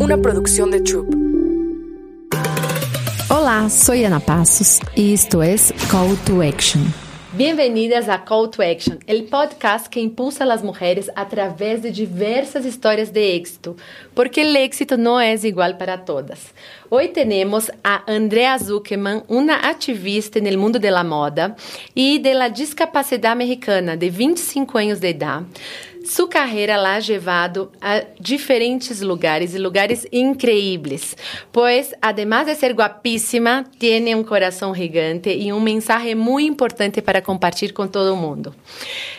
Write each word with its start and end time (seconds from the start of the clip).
una 0.00 0.16
producción 0.16 0.70
de 0.70 0.80
Troop. 0.80 1.14
Hola, 3.28 3.68
soy 3.70 4.04
Ana 4.04 4.20
Pasos 4.20 4.80
y 4.94 5.14
esto 5.14 5.42
es 5.42 5.72
Call 5.90 6.16
to 6.24 6.42
Action. 6.42 6.82
Bienvenidas 7.36 8.08
a 8.08 8.24
Call 8.24 8.48
to 8.50 8.62
Action, 8.62 9.00
el 9.08 9.24
podcast 9.24 9.88
que 9.88 10.00
impulsa 10.00 10.44
a 10.44 10.46
las 10.46 10.62
mujeres 10.62 11.10
a 11.16 11.28
través 11.28 11.82
de 11.82 11.90
diversas 11.90 12.64
historias 12.64 13.12
de 13.12 13.34
éxito, 13.34 13.76
porque 14.14 14.42
el 14.42 14.54
éxito 14.54 14.96
no 14.96 15.20
es 15.20 15.44
igual 15.44 15.76
para 15.76 16.04
todas. 16.04 16.52
Hoy 16.90 17.08
tenemos 17.08 17.72
a 17.82 18.04
Andrea 18.06 18.56
Zuckerman, 18.58 19.24
una 19.26 19.68
activista 19.68 20.38
en 20.38 20.46
el 20.46 20.58
mundo 20.58 20.78
de 20.78 20.92
la 20.92 21.02
moda 21.02 21.56
y 21.92 22.20
de 22.20 22.34
la 22.34 22.50
discapacidad 22.50 23.32
americana 23.32 23.96
de 23.96 24.10
25 24.10 24.78
años 24.78 25.00
de 25.00 25.10
edad. 25.10 25.42
Sua 26.04 26.28
carreira 26.28 26.76
la 26.76 26.96
ha 26.96 27.00
llevado 27.00 27.72
a 27.80 28.04
diferentes 28.20 29.00
lugares 29.00 29.54
e 29.54 29.58
lugares 29.58 30.06
increíbles, 30.12 31.16
pois, 31.50 31.94
además 32.00 32.46
de 32.46 32.54
ser 32.54 32.74
guapíssima, 32.74 33.64
tem 33.78 34.14
um 34.14 34.22
coração 34.22 34.74
gigante 34.74 35.30
e 35.30 35.50
um 35.50 35.60
mensagem 35.60 36.14
muito 36.14 36.52
importante 36.52 37.00
para 37.00 37.22
compartilhar 37.22 37.72
com 37.72 37.86
todo 37.86 38.14
mundo. 38.16 38.54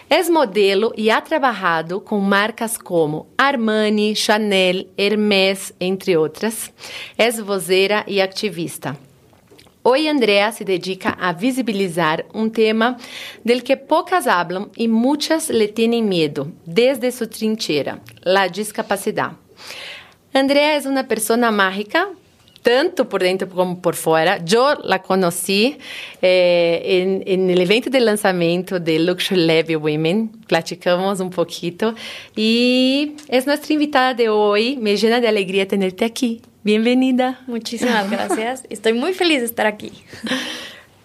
É 0.08 0.22
modelo 0.30 0.94
e 0.96 1.10
ha 1.10 1.20
trabalhado 1.22 2.00
com 2.00 2.20
marcas 2.20 2.78
como 2.78 3.26
Armani, 3.36 4.16
Chanel, 4.16 4.86
Hermès, 4.96 5.74
entre 5.80 6.16
outras. 6.16 6.72
É 7.18 7.32
vozeira 7.32 8.04
e 8.08 8.22
ativista. 8.22 8.96
Hoy 9.88 10.08
Andrea 10.08 10.52
se 10.52 10.66
dedica 10.66 11.12
a 11.12 11.32
visibilizar 11.34 12.26
un 12.34 12.52
tema 12.52 12.98
del 13.44 13.64
que 13.64 13.78
pocas 13.78 14.26
hablan 14.26 14.72
y 14.76 14.88
muchas 14.88 15.52
le 15.52 15.68
tienen 15.68 16.10
miedo 16.10 16.48
desde 16.66 17.12
su 17.12 17.28
trinchera, 17.28 18.00
la 18.24 18.50
discapacidad. 18.50 19.34
Andrea 20.34 20.76
es 20.76 20.88
una 20.88 21.08
persona 21.08 21.52
mágica, 21.52 22.10
tanto 22.64 23.08
por 23.08 23.22
dentro 23.22 23.48
como 23.48 23.80
por 23.80 23.94
fuera. 23.94 24.44
Yo 24.44 24.74
la 24.84 25.04
conocí 25.04 25.78
eh, 26.20 26.82
en, 26.84 27.24
en, 27.28 27.52
el 27.52 27.62
evento 27.62 27.92
de 27.92 28.00
lanzamiento 28.00 28.80
de 28.80 28.98
Luxury 28.98 29.46
Level 29.46 29.78
Women. 29.78 30.32
Platicamos 30.48 31.20
un 31.20 31.30
poquito 31.30 31.94
y 32.36 33.14
es 33.28 33.46
nuestra 33.46 33.72
invitada 33.72 34.16
de 34.16 34.30
hoy. 34.30 34.78
Me 34.78 34.98
llena 34.98 35.22
de 35.22 35.28
alegría 35.28 35.68
tenerte 35.68 36.06
aquí. 36.06 36.42
Bienvenida. 36.66 37.42
Muchísimas 37.46 38.10
gracias. 38.10 38.64
Estoy 38.72 38.94
muy 38.94 39.14
feliz 39.14 39.42
de 39.42 39.46
estar 39.46 39.68
aquí. 39.68 39.92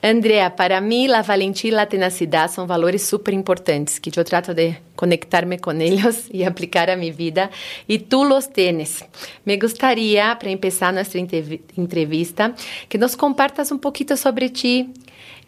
Andrea, 0.00 0.56
para 0.56 0.80
mí 0.80 1.06
la 1.06 1.22
valentía 1.22 1.69
y 1.69 1.75
la 1.75 1.86
tenacidad 1.86 2.50
son 2.50 2.66
valores 2.66 3.03
súper 3.03 3.34
importantes 3.34 4.00
que 4.00 4.11
yo 4.11 4.25
trato 4.25 4.55
de 4.55 4.81
conectarme 4.97 5.58
con 5.58 5.83
ellos 5.83 6.25
y 6.33 6.44
aplicar 6.44 6.88
a 6.88 6.97
mi 6.97 7.11
vida 7.11 7.50
y 7.86 7.98
tú 7.98 8.25
los 8.25 8.50
tienes. 8.50 9.05
Me 9.44 9.58
gustaría, 9.58 10.38
para 10.38 10.50
empezar 10.50 10.94
nuestra 10.94 11.20
entrevista, 11.20 12.55
que 12.88 12.97
nos 12.97 13.14
compartas 13.14 13.70
un 13.70 13.81
poquito 13.81 14.16
sobre 14.16 14.48
ti. 14.48 14.94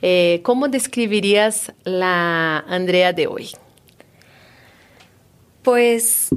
Eh, 0.03 0.41
¿Cómo 0.43 0.69
describirías 0.69 1.73
la 1.85 2.59
Andrea 2.69 3.15
de 3.15 3.29
hoy? 3.29 3.49
Pues 5.63 6.29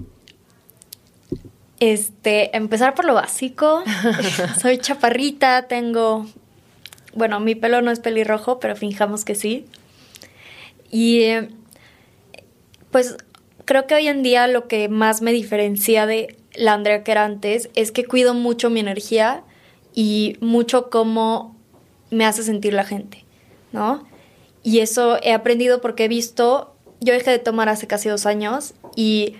este, 1.92 2.56
empezar 2.56 2.96
por 2.96 3.06
lo 3.06 3.14
básico. 3.14 3.84
Soy 4.62 4.78
chaparrita, 4.78 5.68
tengo. 5.68 6.26
Bueno, 7.14 7.40
mi 7.40 7.56
pelo 7.56 7.82
no 7.82 7.92
es 7.92 8.00
pelirrojo, 8.00 8.60
pero 8.60 8.76
fijamos 8.76 9.26
que 9.26 9.36
sí. 9.36 9.66
Y 10.92 11.24
pues 12.92 13.18
creo 13.66 13.88
que 13.88 13.96
hoy 13.96 14.08
en 14.08 14.24
día 14.24 14.48
lo 14.48 14.68
que 14.68 14.90
más 14.90 15.22
me 15.22 15.34
diferencia 15.34 16.06
de 16.06 16.38
la 16.56 16.74
Andrea 16.74 17.04
que 17.04 17.12
era 17.12 17.26
antes 17.26 17.70
es 17.76 17.92
que 17.92 18.06
cuido 18.06 18.34
mucho 18.34 18.70
mi 18.70 18.80
energía 18.80 19.44
y 19.94 20.38
mucho 20.40 20.90
cómo 20.90 21.56
me 22.12 22.26
hace 22.26 22.44
sentir 22.44 22.74
la 22.74 22.86
gente, 22.86 23.26
¿no? 23.72 24.06
Y 24.64 24.80
eso 24.80 25.18
he 25.22 25.34
aprendido 25.34 25.82
porque 25.82 26.06
he 26.06 26.08
visto, 26.08 26.76
yo 27.02 27.14
dejé 27.14 27.32
de 27.32 27.40
tomar 27.40 27.70
hace 27.70 27.88
casi 27.88 28.10
dos 28.10 28.26
años 28.26 28.74
y 28.96 29.36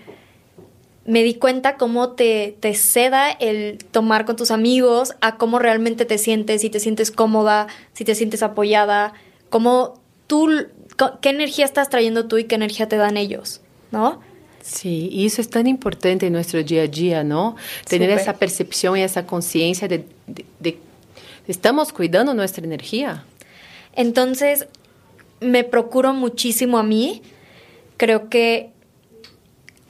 me 1.06 1.22
di 1.22 1.34
cuenta 1.34 1.76
cómo 1.76 2.10
te, 2.10 2.56
te 2.60 2.74
ceda 2.74 3.30
el 3.30 3.78
tomar 3.90 4.24
con 4.24 4.36
tus 4.36 4.50
amigos 4.50 5.14
a 5.20 5.36
cómo 5.36 5.58
realmente 5.58 6.04
te 6.04 6.18
sientes, 6.18 6.62
si 6.62 6.70
te 6.70 6.80
sientes 6.80 7.10
cómoda, 7.10 7.68
si 7.92 8.04
te 8.04 8.14
sientes 8.14 8.42
apoyada, 8.42 9.14
cómo 9.48 10.00
tú, 10.26 10.50
qué 11.20 11.28
energía 11.30 11.64
estás 11.64 11.88
trayendo 11.88 12.26
tú 12.26 12.38
y 12.38 12.44
qué 12.44 12.56
energía 12.56 12.88
te 12.88 12.96
dan 12.96 13.16
ellos, 13.16 13.60
¿no? 13.92 14.20
Sí, 14.62 15.08
y 15.12 15.26
eso 15.26 15.40
es 15.40 15.48
tan 15.48 15.68
importante 15.68 16.26
en 16.26 16.32
nuestro 16.32 16.60
día 16.64 16.82
a 16.82 16.86
día, 16.88 17.22
¿no? 17.22 17.54
Tener 17.88 18.10
esa 18.10 18.32
percepción 18.32 18.98
y 18.98 19.02
esa 19.02 19.24
conciencia 19.24 19.86
de, 19.86 20.04
de, 20.26 20.44
de, 20.58 20.78
estamos 21.46 21.92
cuidando 21.92 22.34
nuestra 22.34 22.64
energía. 22.64 23.24
Entonces, 23.94 24.66
me 25.38 25.62
procuro 25.62 26.12
muchísimo 26.14 26.78
a 26.78 26.82
mí. 26.82 27.22
Creo 27.96 28.28
que 28.28 28.70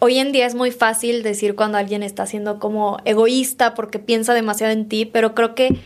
hoy 0.06 0.20
en 0.20 0.30
día 0.30 0.46
es 0.46 0.54
muy 0.54 0.70
fácil 0.70 1.24
decir 1.24 1.56
cuando 1.56 1.78
alguien 1.78 2.04
está 2.04 2.26
siendo 2.26 2.60
como 2.60 2.98
egoísta 3.04 3.74
porque 3.74 3.98
piensa 3.98 4.34
demasiado 4.34 4.72
en 4.72 4.88
ti, 4.88 5.04
pero 5.04 5.34
creo 5.34 5.56
que 5.56 5.80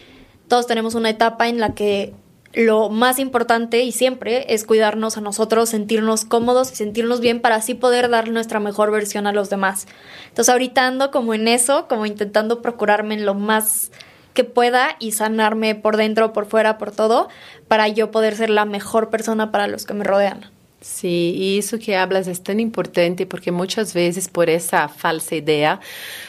todos 0.47 0.67
tenemos 0.67 0.95
una 0.95 1.09
etapa 1.09 1.49
en 1.49 1.59
la 1.59 1.75
que 1.75 2.13
lo 2.53 2.91
más 2.91 3.19
importante 3.19 3.83
y 3.83 3.93
siempre 3.93 4.53
es 4.53 4.65
cuidarnos 4.65 5.17
a 5.17 5.23
nosotros, 5.23 5.71
sentirnos 5.71 6.27
cómodos 6.27 6.71
y 6.71 6.77
sentirnos 6.77 7.21
bien 7.21 7.41
para 7.41 7.55
así 7.55 7.73
poder 7.73 8.11
dar 8.11 8.29
nuestra 8.29 8.61
mejor 8.61 8.91
versión 8.91 9.27
a 9.27 9.33
los 9.33 9.49
demás. 9.49 9.87
Entonces 10.29 10.53
ahorita 10.53 10.87
ando 10.87 11.11
como 11.11 11.33
en 11.33 11.49
eso, 11.49 11.89
como 11.89 12.05
intentando 12.05 12.61
procurarme 12.61 13.19
lo 13.19 13.33
más 13.33 13.91
que 14.35 14.45
pueda 14.45 14.97
y 14.99 15.13
sanarme 15.13 15.75
por 15.77 15.97
dentro, 15.97 16.35
por 16.35 16.45
fuera, 16.45 16.77
por 16.77 16.91
todo, 16.93 17.31
para 17.69 17.89
yo 17.89 18.11
poder 18.11 18.37
ser 18.37 18.51
la 18.51 18.67
mejor 18.67 19.09
persona 19.09 19.51
para 19.51 19.67
los 19.67 19.87
que 19.87 19.95
me 19.95 20.05
rodean. 20.05 20.51
Sí, 20.81 21.35
y 21.37 21.59
eso 21.59 21.79
que 21.79 21.95
hablas 21.95 22.27
es 22.27 22.43
tan 22.43 22.59
importante 22.59 23.27
porque 23.27 23.53
muchas 23.53 23.93
veces 23.93 24.29
por 24.29 24.49
esa 24.49 24.89
falsa 24.89 25.37
idea 25.37 25.79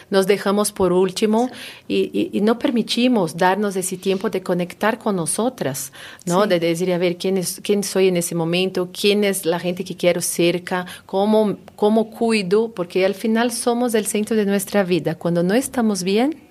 nos 0.09 0.27
dejamos 0.27 0.73
por 0.73 0.91
último 0.91 1.49
y, 1.87 2.11
y, 2.11 2.37
y 2.37 2.41
no 2.41 2.59
permitimos 2.59 3.37
darnos 3.37 3.77
ese 3.77 3.95
tiempo 3.95 4.29
de 4.29 4.43
conectar 4.43 4.97
con 4.97 5.15
nosotras, 5.15 5.93
¿no? 6.25 6.43
Sí. 6.43 6.49
De 6.49 6.59
decir, 6.59 6.91
a 6.91 6.97
ver, 6.97 7.15
¿quién, 7.15 7.37
es, 7.37 7.61
quién 7.63 7.81
soy 7.81 8.09
en 8.09 8.17
ese 8.17 8.35
momento, 8.35 8.89
quién 8.91 9.23
es 9.23 9.45
la 9.45 9.57
gente 9.57 9.85
que 9.85 9.95
quiero 9.95 10.19
cerca, 10.19 10.85
cómo, 11.05 11.55
cómo 11.77 12.09
cuido, 12.11 12.73
porque 12.73 13.05
al 13.05 13.15
final 13.15 13.53
somos 13.53 13.93
el 13.93 14.05
centro 14.05 14.35
de 14.35 14.45
nuestra 14.45 14.83
vida. 14.83 15.15
Cuando 15.15 15.43
no 15.43 15.53
estamos 15.53 16.03
bien, 16.03 16.50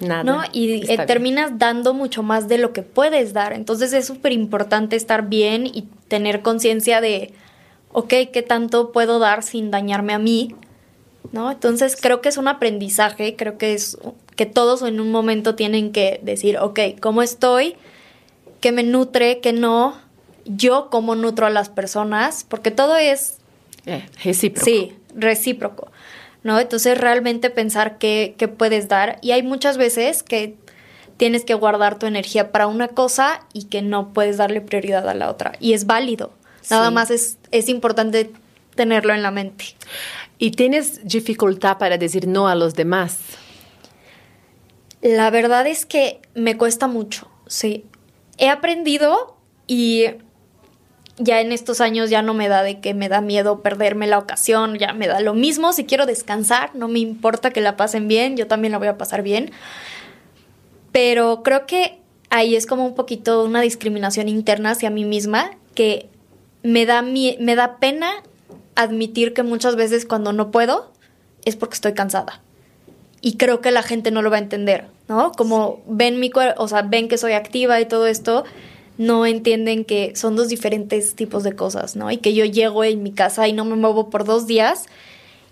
Nada. 0.00 0.24
¿no? 0.24 0.42
Y 0.52 0.90
eh, 0.90 0.98
terminas 1.06 1.58
dando 1.58 1.92
mucho 1.92 2.22
más 2.22 2.48
de 2.48 2.58
lo 2.58 2.72
que 2.72 2.82
puedes 2.82 3.32
dar. 3.32 3.52
Entonces 3.52 3.92
es 3.92 4.06
súper 4.06 4.32
importante 4.32 4.96
estar 4.96 5.28
bien 5.28 5.66
y 5.66 5.88
tener 6.08 6.42
conciencia 6.42 7.00
de, 7.00 7.34
ok, 7.92 8.14
¿qué 8.32 8.42
tanto 8.46 8.92
puedo 8.92 9.18
dar 9.18 9.42
sin 9.42 9.70
dañarme 9.70 10.14
a 10.14 10.18
mí? 10.18 10.54
¿No? 11.32 11.50
Entonces 11.50 11.96
creo 12.00 12.22
que 12.22 12.30
es 12.30 12.38
un 12.38 12.48
aprendizaje, 12.48 13.36
creo 13.36 13.58
que 13.58 13.74
es 13.74 13.98
que 14.36 14.46
todos 14.46 14.80
en 14.82 15.00
un 15.00 15.10
momento 15.10 15.54
tienen 15.54 15.92
que 15.92 16.18
decir, 16.22 16.56
ok, 16.58 16.80
¿cómo 16.98 17.20
estoy? 17.20 17.76
¿Qué 18.60 18.72
me 18.72 18.82
nutre? 18.82 19.40
¿Qué 19.40 19.52
no? 19.52 19.98
Yo 20.46 20.88
cómo 20.90 21.14
nutro 21.14 21.46
a 21.46 21.50
las 21.50 21.68
personas, 21.68 22.44
porque 22.48 22.70
todo 22.70 22.96
es... 22.96 23.36
Eh, 23.84 24.06
recíproco. 24.24 24.64
Sí, 24.64 24.94
recíproco. 25.14 25.90
¿No? 26.42 26.58
Entonces 26.58 26.98
realmente 26.98 27.50
pensar 27.50 27.98
qué, 27.98 28.34
qué 28.38 28.48
puedes 28.48 28.88
dar. 28.88 29.18
Y 29.22 29.32
hay 29.32 29.42
muchas 29.42 29.76
veces 29.76 30.22
que 30.22 30.56
tienes 31.16 31.44
que 31.44 31.54
guardar 31.54 31.98
tu 31.98 32.06
energía 32.06 32.50
para 32.52 32.66
una 32.66 32.88
cosa 32.88 33.46
y 33.52 33.64
que 33.64 33.82
no 33.82 34.12
puedes 34.12 34.38
darle 34.38 34.60
prioridad 34.60 35.08
a 35.08 35.14
la 35.14 35.30
otra. 35.30 35.52
Y 35.60 35.74
es 35.74 35.86
válido. 35.86 36.32
Nada 36.70 36.88
sí. 36.88 36.94
más 36.94 37.10
es, 37.10 37.38
es 37.50 37.68
importante 37.68 38.32
tenerlo 38.74 39.12
en 39.14 39.22
la 39.22 39.30
mente. 39.30 39.76
¿Y 40.38 40.52
tienes 40.52 41.06
dificultad 41.06 41.76
para 41.76 41.98
decir 41.98 42.26
no 42.26 42.48
a 42.48 42.54
los 42.54 42.74
demás? 42.74 43.18
La 45.02 45.30
verdad 45.30 45.66
es 45.66 45.84
que 45.84 46.20
me 46.34 46.56
cuesta 46.56 46.86
mucho, 46.86 47.30
sí. 47.46 47.84
He 48.38 48.48
aprendido 48.48 49.36
y 49.66 50.06
ya 51.20 51.40
en 51.40 51.52
estos 51.52 51.80
años 51.80 52.10
ya 52.10 52.22
no 52.22 52.34
me 52.34 52.48
da 52.48 52.62
de 52.62 52.80
que 52.80 52.94
me 52.94 53.08
da 53.08 53.20
miedo 53.20 53.60
perderme 53.60 54.06
la 54.06 54.18
ocasión, 54.18 54.78
ya 54.78 54.94
me 54.94 55.06
da 55.06 55.20
lo 55.20 55.34
mismo, 55.34 55.72
si 55.72 55.84
quiero 55.84 56.06
descansar, 56.06 56.74
no 56.74 56.88
me 56.88 56.98
importa 56.98 57.50
que 57.50 57.60
la 57.60 57.76
pasen 57.76 58.08
bien, 58.08 58.36
yo 58.36 58.46
también 58.46 58.72
la 58.72 58.78
voy 58.78 58.88
a 58.88 58.98
pasar 58.98 59.22
bien. 59.22 59.52
Pero 60.92 61.42
creo 61.42 61.66
que 61.66 61.98
ahí 62.30 62.56
es 62.56 62.66
como 62.66 62.86
un 62.86 62.94
poquito 62.94 63.44
una 63.44 63.60
discriminación 63.60 64.28
interna 64.28 64.70
hacia 64.70 64.88
mí 64.90 65.04
misma 65.04 65.50
que 65.74 66.08
me 66.62 66.86
da, 66.86 67.02
me 67.02 67.54
da 67.54 67.78
pena 67.78 68.10
admitir 68.74 69.34
que 69.34 69.42
muchas 69.42 69.76
veces 69.76 70.06
cuando 70.06 70.32
no 70.32 70.50
puedo 70.50 70.90
es 71.44 71.56
porque 71.56 71.74
estoy 71.74 71.92
cansada. 71.92 72.40
Y 73.20 73.36
creo 73.36 73.60
que 73.60 73.70
la 73.70 73.82
gente 73.82 74.10
no 74.10 74.22
lo 74.22 74.30
va 74.30 74.36
a 74.36 74.40
entender, 74.40 74.86
¿no? 75.06 75.32
Como 75.32 75.82
ven 75.86 76.18
mi 76.18 76.30
o 76.56 76.68
sea, 76.68 76.82
ven 76.82 77.08
que 77.08 77.18
soy 77.18 77.32
activa 77.32 77.78
y 77.78 77.84
todo 77.84 78.06
esto, 78.06 78.44
no 79.00 79.24
entienden 79.24 79.86
que 79.86 80.14
son 80.14 80.36
dos 80.36 80.48
diferentes 80.48 81.14
tipos 81.14 81.42
de 81.42 81.54
cosas, 81.56 81.96
¿no? 81.96 82.10
Y 82.10 82.18
que 82.18 82.34
yo 82.34 82.44
llego 82.44 82.84
en 82.84 83.02
mi 83.02 83.12
casa 83.12 83.48
y 83.48 83.54
no 83.54 83.64
me 83.64 83.74
muevo 83.74 84.10
por 84.10 84.26
dos 84.26 84.46
días 84.46 84.88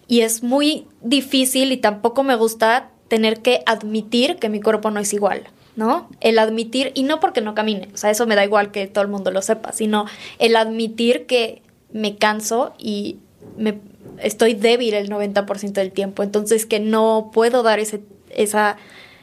y 0.06 0.20
es 0.20 0.42
muy 0.42 0.86
difícil 1.00 1.72
y 1.72 1.78
tampoco 1.78 2.22
me 2.22 2.36
gusta 2.36 2.90
tener 3.08 3.40
que 3.40 3.62
admitir 3.64 4.36
que 4.36 4.50
mi 4.50 4.60
cuerpo 4.60 4.90
no 4.90 5.00
es 5.00 5.14
igual, 5.14 5.44
¿no? 5.76 6.10
El 6.20 6.38
admitir, 6.38 6.92
y 6.94 7.04
no 7.04 7.20
porque 7.20 7.40
no 7.40 7.54
camine, 7.54 7.88
o 7.94 7.96
sea, 7.96 8.10
eso 8.10 8.26
me 8.26 8.34
da 8.34 8.44
igual 8.44 8.70
que 8.70 8.86
todo 8.86 9.00
el 9.00 9.08
mundo 9.08 9.30
lo 9.30 9.40
sepa, 9.40 9.72
sino 9.72 10.04
el 10.38 10.54
admitir 10.54 11.24
que 11.24 11.62
me 11.90 12.16
canso 12.16 12.74
y 12.76 13.16
me 13.56 13.80
estoy 14.18 14.52
débil 14.52 14.92
el 14.92 15.08
90% 15.08 15.72
del 15.72 15.92
tiempo, 15.92 16.22
entonces 16.22 16.66
que 16.66 16.80
no 16.80 17.30
puedo 17.32 17.62
dar 17.62 17.78
ese, 17.78 18.02
esa 18.28 18.76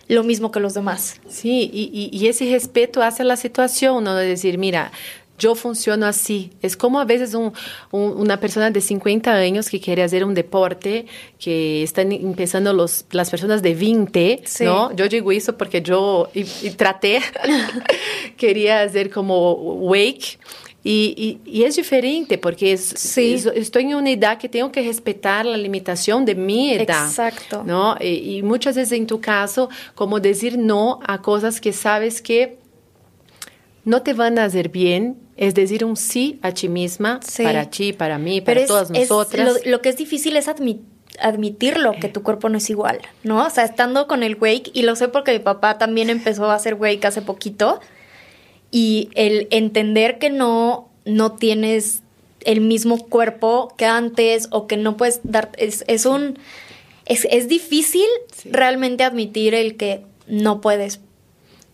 lo 0.07 0.23
mismo 0.23 0.51
que 0.51 0.59
los 0.59 0.73
demás. 0.73 1.19
Sí, 1.27 1.69
y, 1.73 1.89
y, 1.91 2.17
y 2.17 2.27
ese 2.27 2.51
respeto 2.51 3.01
hacia 3.01 3.25
la 3.25 3.37
situación, 3.37 4.03
¿no? 4.03 4.15
De 4.15 4.27
decir, 4.27 4.57
mira, 4.57 4.91
yo 5.37 5.55
funciono 5.55 6.05
así. 6.05 6.51
Es 6.61 6.77
como 6.77 6.99
a 6.99 7.05
veces 7.05 7.33
un, 7.33 7.53
un, 7.91 8.13
una 8.17 8.39
persona 8.39 8.71
de 8.71 8.81
50 8.81 9.33
años 9.33 9.69
que 9.69 9.79
quiere 9.79 10.03
hacer 10.03 10.23
un 10.23 10.33
deporte, 10.33 11.07
que 11.39 11.83
están 11.83 12.11
empezando 12.11 12.73
los, 12.73 13.05
las 13.11 13.29
personas 13.29 13.61
de 13.61 13.75
20, 13.75 14.41
sí. 14.45 14.63
¿no? 14.63 14.95
Yo 14.95 15.07
digo 15.07 15.31
eso 15.31 15.57
porque 15.57 15.81
yo 15.81 16.29
y, 16.33 16.45
y 16.61 16.71
traté, 16.71 17.21
quería 18.37 18.81
hacer 18.81 19.09
como 19.09 19.53
wake. 19.53 20.39
Y, 20.87 21.41
y, 21.45 21.51
y, 21.51 21.63
es 21.63 21.77
diferente 21.77 22.37
porque 22.37 22.71
es, 22.71 22.85
sí. 22.95 23.33
es, 23.33 23.47
estoy 23.47 23.85
en 23.85 23.95
una 23.95 24.11
edad 24.11 24.37
que 24.37 24.47
tengo 24.47 24.71
que 24.71 24.83
respetar 24.83 25.43
la 25.43 25.57
limitación 25.57 26.25
de 26.25 26.35
mi 26.35 26.73
edad. 26.73 27.07
Exacto. 27.07 27.63
¿no? 27.65 27.95
Y, 27.99 28.37
y 28.37 28.43
muchas 28.43 28.75
veces 28.75 28.91
en 28.91 29.07
tu 29.07 29.19
caso, 29.19 29.67
como 29.95 30.19
decir 30.19 30.59
no 30.59 30.99
a 31.07 31.23
cosas 31.23 31.59
que 31.59 31.73
sabes 31.73 32.21
que 32.21 32.59
no 33.83 34.03
te 34.03 34.13
van 34.13 34.37
a 34.37 34.43
hacer 34.43 34.69
bien, 34.69 35.17
es 35.37 35.55
decir 35.55 35.83
un 35.83 35.97
sí 35.97 36.37
a 36.43 36.51
ti 36.51 36.69
misma, 36.69 37.19
sí. 37.27 37.41
para 37.41 37.67
ti, 37.67 37.91
para 37.91 38.19
mí, 38.19 38.41
para 38.41 38.61
Pero 38.61 38.67
todas 38.67 38.91
es, 38.91 39.09
nosotras. 39.09 39.57
Es, 39.57 39.65
lo, 39.65 39.71
lo, 39.71 39.81
que 39.81 39.89
es 39.89 39.97
difícil 39.97 40.37
es 40.37 40.47
admitir 40.47 40.85
admitirlo, 41.19 41.93
que 41.93 42.09
tu 42.09 42.23
cuerpo 42.23 42.49
no 42.49 42.57
es 42.57 42.69
igual, 42.69 42.99
¿no? 43.23 43.45
O 43.45 43.49
sea, 43.49 43.63
estando 43.63 44.05
con 44.05 44.21
el 44.21 44.35
wake, 44.35 44.71
y 44.73 44.81
lo 44.83 44.97
sé 44.97 45.07
porque 45.07 45.31
mi 45.31 45.39
papá 45.39 45.77
también 45.77 46.09
empezó 46.09 46.51
a 46.51 46.55
hacer 46.55 46.73
wake 46.73 47.05
hace 47.05 47.21
poquito, 47.21 47.79
y 48.75 49.07
el 49.15 49.47
entender 49.51 50.19
que 50.19 50.29
no, 50.29 50.89
no 51.05 51.31
tienes 51.31 52.01
el 52.41 52.59
mismo 52.59 52.97
cuerpo 52.97 53.73
que 53.77 53.85
antes 53.85 54.49
o 54.51 54.67
que 54.67 54.75
no 54.75 54.97
puedes 54.97 55.21
dar, 55.23 55.53
es, 55.57 55.85
es 55.87 56.05
un, 56.05 56.37
es, 57.05 57.25
es 57.31 57.47
difícil 57.47 58.03
sí. 58.35 58.49
realmente 58.51 59.05
admitir 59.05 59.55
el 59.55 59.77
que 59.77 60.01
no 60.27 60.59
puedes 60.59 60.99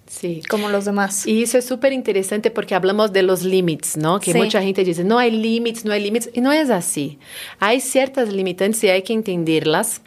Sí. 0.05 0.43
Como 0.47 0.69
los 0.69 0.85
demás. 0.85 1.25
Y 1.25 1.41
eso 1.41 1.57
es 1.57 1.65
súper 1.65 1.93
interesante 1.93 2.51
porque 2.51 2.75
hablamos 2.75 3.13
de 3.13 3.23
los 3.23 3.43
límites, 3.43 3.95
¿no? 3.95 4.19
Que 4.19 4.33
sí. 4.33 4.37
mucha 4.37 4.61
gente 4.61 4.83
dice, 4.83 5.05
no 5.05 5.17
hay 5.17 5.31
límites, 5.31 5.85
no 5.85 5.93
hay 5.93 6.03
límites. 6.03 6.29
Y 6.33 6.41
no 6.41 6.51
es 6.51 6.69
así. 6.69 7.17
Hay 7.59 7.79
ciertas 7.79 8.31
limitantes 8.31 8.83
y 8.83 8.89
hay 8.89 9.03
que 9.03 9.13
entenderlas 9.13 10.01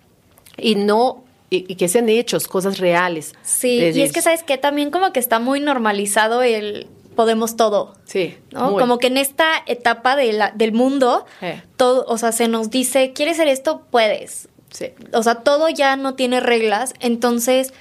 y 0.58 0.74
no 0.74 1.23
y, 1.54 1.64
y, 1.68 1.74
que 1.76 1.88
sean 1.88 2.08
hechos, 2.08 2.48
cosas 2.48 2.78
reales. 2.78 3.34
Sí, 3.42 3.78
y 3.94 4.02
es 4.02 4.12
que 4.12 4.22
sabes 4.22 4.42
que 4.42 4.58
también 4.58 4.90
como 4.90 5.12
que 5.12 5.20
está 5.20 5.38
muy 5.38 5.60
normalizado 5.60 6.42
el 6.42 6.88
podemos 7.14 7.56
todo. 7.56 7.94
Sí. 8.04 8.36
¿no? 8.50 8.72
Muy. 8.72 8.80
Como 8.80 8.98
que 8.98 9.06
en 9.06 9.16
esta 9.16 9.46
etapa 9.66 10.16
de 10.16 10.32
la, 10.32 10.50
del 10.50 10.72
mundo, 10.72 11.24
eh. 11.40 11.62
todo, 11.76 12.04
o 12.06 12.18
sea, 12.18 12.32
se 12.32 12.48
nos 12.48 12.70
dice, 12.70 13.12
¿quieres 13.12 13.38
hacer 13.38 13.48
esto? 13.48 13.82
Puedes. 13.90 14.48
Sí. 14.70 14.86
O 15.12 15.22
sea, 15.22 15.36
todo 15.36 15.68
ya 15.68 15.96
no 15.96 16.14
tiene 16.14 16.40
reglas. 16.40 16.94
Entonces, 17.00 17.72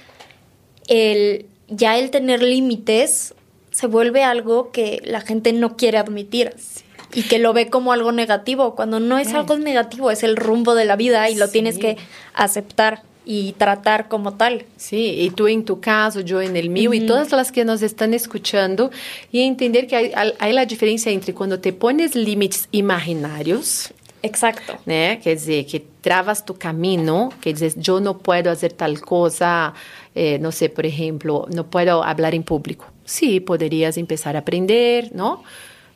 el 0.88 1.46
ya 1.68 1.98
el 1.98 2.10
tener 2.10 2.42
límites 2.42 3.34
se 3.70 3.86
vuelve 3.86 4.22
algo 4.22 4.70
que 4.70 5.00
la 5.04 5.20
gente 5.20 5.52
no 5.52 5.76
quiere 5.76 5.98
admitir. 5.98 6.54
Sí. 6.56 6.84
Y 7.12 7.22
que 7.22 7.38
lo 7.38 7.52
ve 7.52 7.70
como 7.70 7.92
algo 7.92 8.10
negativo, 8.10 8.74
cuando 8.74 8.98
no 8.98 9.18
es 9.18 9.28
sí. 9.28 9.36
algo 9.36 9.56
negativo, 9.56 10.10
es 10.10 10.24
el 10.24 10.36
rumbo 10.36 10.74
de 10.74 10.84
la 10.84 10.96
vida 10.96 11.30
y 11.30 11.36
lo 11.36 11.46
sí. 11.46 11.52
tienes 11.52 11.78
que 11.78 11.96
aceptar 12.34 13.02
y 13.24 13.52
tratar 13.52 14.08
como 14.08 14.34
tal. 14.34 14.64
Sí, 14.76 15.16
y 15.20 15.30
tú 15.30 15.46
en 15.46 15.64
tu 15.64 15.80
caso, 15.80 16.20
yo 16.20 16.40
en 16.40 16.56
el 16.56 16.70
mío, 16.70 16.90
mm. 16.90 16.94
y 16.94 17.00
todas 17.06 17.32
las 17.32 17.52
que 17.52 17.64
nos 17.64 17.82
están 17.82 18.14
escuchando, 18.14 18.90
y 19.32 19.40
entender 19.40 19.86
que 19.86 19.96
hay, 19.96 20.12
hay 20.38 20.52
la 20.52 20.66
diferencia 20.66 21.10
entre 21.10 21.34
cuando 21.34 21.60
te 21.60 21.72
pones 21.72 22.14
límites 22.14 22.68
imaginarios, 22.72 23.92
Exacto. 24.24 24.78
Né? 24.86 25.18
Quer 25.22 25.34
dizer, 25.34 25.66
que 25.66 25.80
travas 26.00 26.42
tu 26.42 26.54
caminho, 26.54 27.28
quer 27.42 27.52
dizer, 27.52 27.74
eu 27.86 28.00
não 28.00 28.14
posso 28.14 28.44
fazer 28.44 28.72
tal 28.72 28.94
coisa, 28.94 29.74
eh, 30.14 30.38
não 30.38 30.50
sei, 30.50 30.70
por 30.70 30.86
exemplo, 30.86 31.46
não 31.54 31.64
posso 31.64 31.84
falar 31.84 32.32
em 32.32 32.40
público. 32.40 32.90
Sí, 33.04 33.38
poderias 33.40 33.96
começar 33.96 34.34
a 34.34 34.38
aprender, 34.38 35.10
não? 35.12 35.42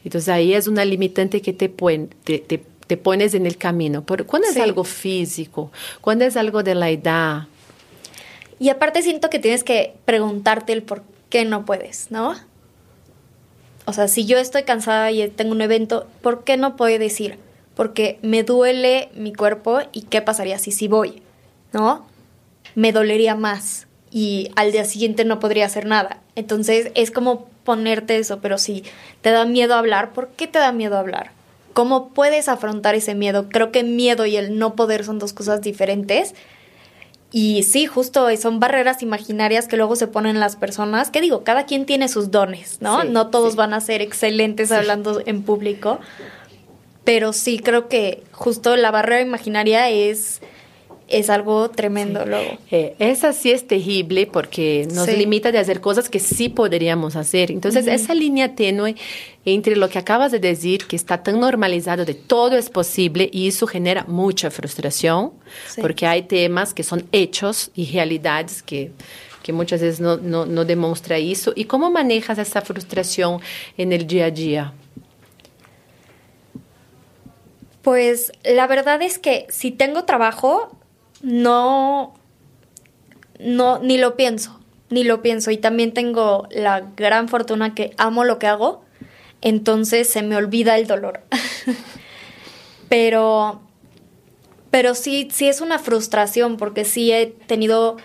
Então, 0.04 0.20
aí 0.28 0.52
é 0.52 0.60
uma 0.68 0.84
limitante 0.84 1.40
que 1.40 1.54
te, 1.54 1.68
pon, 1.70 2.08
te, 2.22 2.40
te, 2.40 2.60
te 2.88 2.96
pones 2.96 3.34
en 3.34 3.46
el 3.46 3.56
camino. 3.56 4.04
Pero 4.04 4.26
quando 4.26 4.48
sí. 4.48 4.58
es 4.58 4.64
algo 4.64 4.82
físico, 4.82 5.70
cuando 6.00 6.24
es 6.24 6.36
algo 6.36 6.64
de 6.64 6.74
la 6.74 6.90
edad. 6.90 7.46
Y 8.58 8.70
aparte 8.70 9.02
siento 9.02 9.30
que 9.30 9.38
tienes 9.38 9.62
que 9.62 9.94
preguntarte 10.04 10.72
el 10.72 10.82
por 10.82 11.04
qué 11.28 11.44
no 11.44 11.64
puedes, 11.64 12.10
¿no? 12.10 12.34
O 13.84 13.92
sea, 13.92 14.08
si 14.08 14.26
yo 14.26 14.38
estoy 14.38 14.64
cansada 14.64 15.12
y 15.12 15.28
tengo 15.28 15.52
un 15.52 15.60
evento, 15.60 16.08
¿por 16.20 16.42
qué 16.42 16.56
no 16.56 16.74
puedo 16.74 16.98
decir? 16.98 17.38
porque 17.78 18.18
me 18.22 18.42
duele 18.42 19.08
mi 19.14 19.32
cuerpo 19.32 19.78
y 19.92 20.02
qué 20.02 20.20
pasaría 20.20 20.58
si 20.58 20.72
sí 20.72 20.88
voy, 20.88 21.22
¿no? 21.72 22.08
Me 22.74 22.90
dolería 22.90 23.36
más 23.36 23.86
y 24.10 24.50
al 24.56 24.72
día 24.72 24.84
siguiente 24.84 25.24
no 25.24 25.38
podría 25.38 25.66
hacer 25.66 25.86
nada. 25.86 26.20
Entonces 26.34 26.90
es 26.96 27.12
como 27.12 27.46
ponerte 27.62 28.16
eso, 28.16 28.40
pero 28.40 28.58
si 28.58 28.82
te 29.20 29.30
da 29.30 29.44
miedo 29.44 29.76
hablar, 29.76 30.12
¿por 30.12 30.26
qué 30.30 30.48
te 30.48 30.58
da 30.58 30.72
miedo 30.72 30.98
hablar? 30.98 31.30
¿Cómo 31.78 32.08
puedes 32.08 32.48
afrontar 32.48 32.96
ese 32.96 33.14
miedo? 33.14 33.48
Creo 33.50 33.70
que 33.70 33.84
miedo 33.84 34.26
y 34.26 34.34
el 34.34 34.58
no 34.58 34.74
poder 34.74 35.04
son 35.04 35.20
dos 35.20 35.32
cosas 35.32 35.60
diferentes. 35.60 36.34
Y 37.30 37.62
sí, 37.62 37.86
justo 37.86 38.26
son 38.36 38.58
barreras 38.58 39.00
imaginarias 39.00 39.68
que 39.68 39.76
luego 39.76 39.94
se 39.94 40.08
ponen 40.08 40.40
las 40.40 40.56
personas, 40.56 41.12
que 41.12 41.20
digo, 41.20 41.44
cada 41.44 41.66
quien 41.66 41.86
tiene 41.86 42.08
sus 42.08 42.32
dones, 42.32 42.78
¿no? 42.80 43.02
Sí, 43.02 43.08
no 43.10 43.28
todos 43.28 43.52
sí. 43.52 43.58
van 43.58 43.74
a 43.74 43.80
ser 43.80 44.02
excelentes 44.02 44.72
hablando 44.72 45.22
en 45.24 45.44
público, 45.44 46.00
pero 47.04 47.32
sí 47.32 47.60
creo 47.60 47.88
que 47.88 48.24
justo 48.32 48.74
la 48.74 48.90
barrera 48.90 49.20
imaginaria 49.20 49.88
es, 49.88 50.40
es 51.08 51.30
algo 51.30 51.70
tremendo 51.70 52.22
sí. 52.22 52.28
luego. 52.28 52.58
Eh, 52.70 52.94
esa 52.98 53.32
sí 53.32 53.50
es 53.50 53.66
terrible 53.66 54.26
porque 54.26 54.86
nos 54.92 55.06
sí. 55.06 55.16
limita 55.16 55.52
de 55.52 55.58
hacer 55.58 55.80
cosas 55.80 56.08
que 56.08 56.18
sí 56.18 56.48
podríamos 56.48 57.16
hacer. 57.16 57.50
Entonces, 57.50 57.86
uh 57.86 57.90
-huh. 57.90 57.94
esa 57.94 58.14
línea 58.14 58.54
tenue 58.54 58.94
entre 59.44 59.76
lo 59.76 59.88
que 59.88 59.98
acabas 59.98 60.32
de 60.32 60.38
decir, 60.38 60.86
que 60.86 60.96
está 60.96 61.22
tan 61.22 61.40
normalizado 61.40 62.04
de 62.04 62.14
todo 62.14 62.56
es 62.56 62.68
posible 62.68 63.30
y 63.32 63.48
eso 63.48 63.66
genera 63.66 64.04
mucha 64.06 64.50
frustración, 64.50 65.32
sí. 65.68 65.80
porque 65.80 66.06
hay 66.06 66.22
temas 66.22 66.74
que 66.74 66.82
son 66.82 67.06
hechos 67.12 67.70
y 67.74 67.90
realidades 67.92 68.62
que 68.62 68.90
que 69.48 69.52
muchas 69.54 69.80
veces 69.80 69.98
no, 69.98 70.18
no, 70.18 70.44
no 70.44 70.66
demuestra 70.66 71.16
eso. 71.16 71.54
¿Y 71.56 71.64
cómo 71.64 71.90
manejas 71.90 72.36
esa 72.36 72.60
frustración 72.60 73.40
en 73.78 73.94
el 73.94 74.06
día 74.06 74.26
a 74.26 74.30
día? 74.30 74.74
Pues 77.80 78.30
la 78.44 78.66
verdad 78.66 79.00
es 79.00 79.18
que 79.18 79.46
si 79.48 79.70
tengo 79.70 80.04
trabajo, 80.04 80.76
no, 81.22 82.14
no, 83.38 83.78
ni 83.78 83.98
lo 83.98 84.16
pienso, 84.16 84.58
ni 84.90 85.04
lo 85.04 85.22
pienso. 85.22 85.50
Y 85.50 85.56
también 85.56 85.92
tengo 85.92 86.46
la 86.50 86.80
gran 86.96 87.28
fortuna 87.28 87.74
que 87.74 87.92
amo 87.98 88.24
lo 88.24 88.38
que 88.38 88.46
hago, 88.46 88.82
entonces 89.40 90.08
se 90.08 90.22
me 90.22 90.36
olvida 90.36 90.76
el 90.78 90.86
dolor. 90.86 91.22
pero, 92.88 93.60
pero 94.70 94.94
sí, 94.94 95.28
sí 95.32 95.48
es 95.48 95.60
una 95.60 95.78
frustración 95.78 96.56
porque 96.56 96.84
sí 96.84 97.12
he 97.12 97.26
tenido 97.26 97.96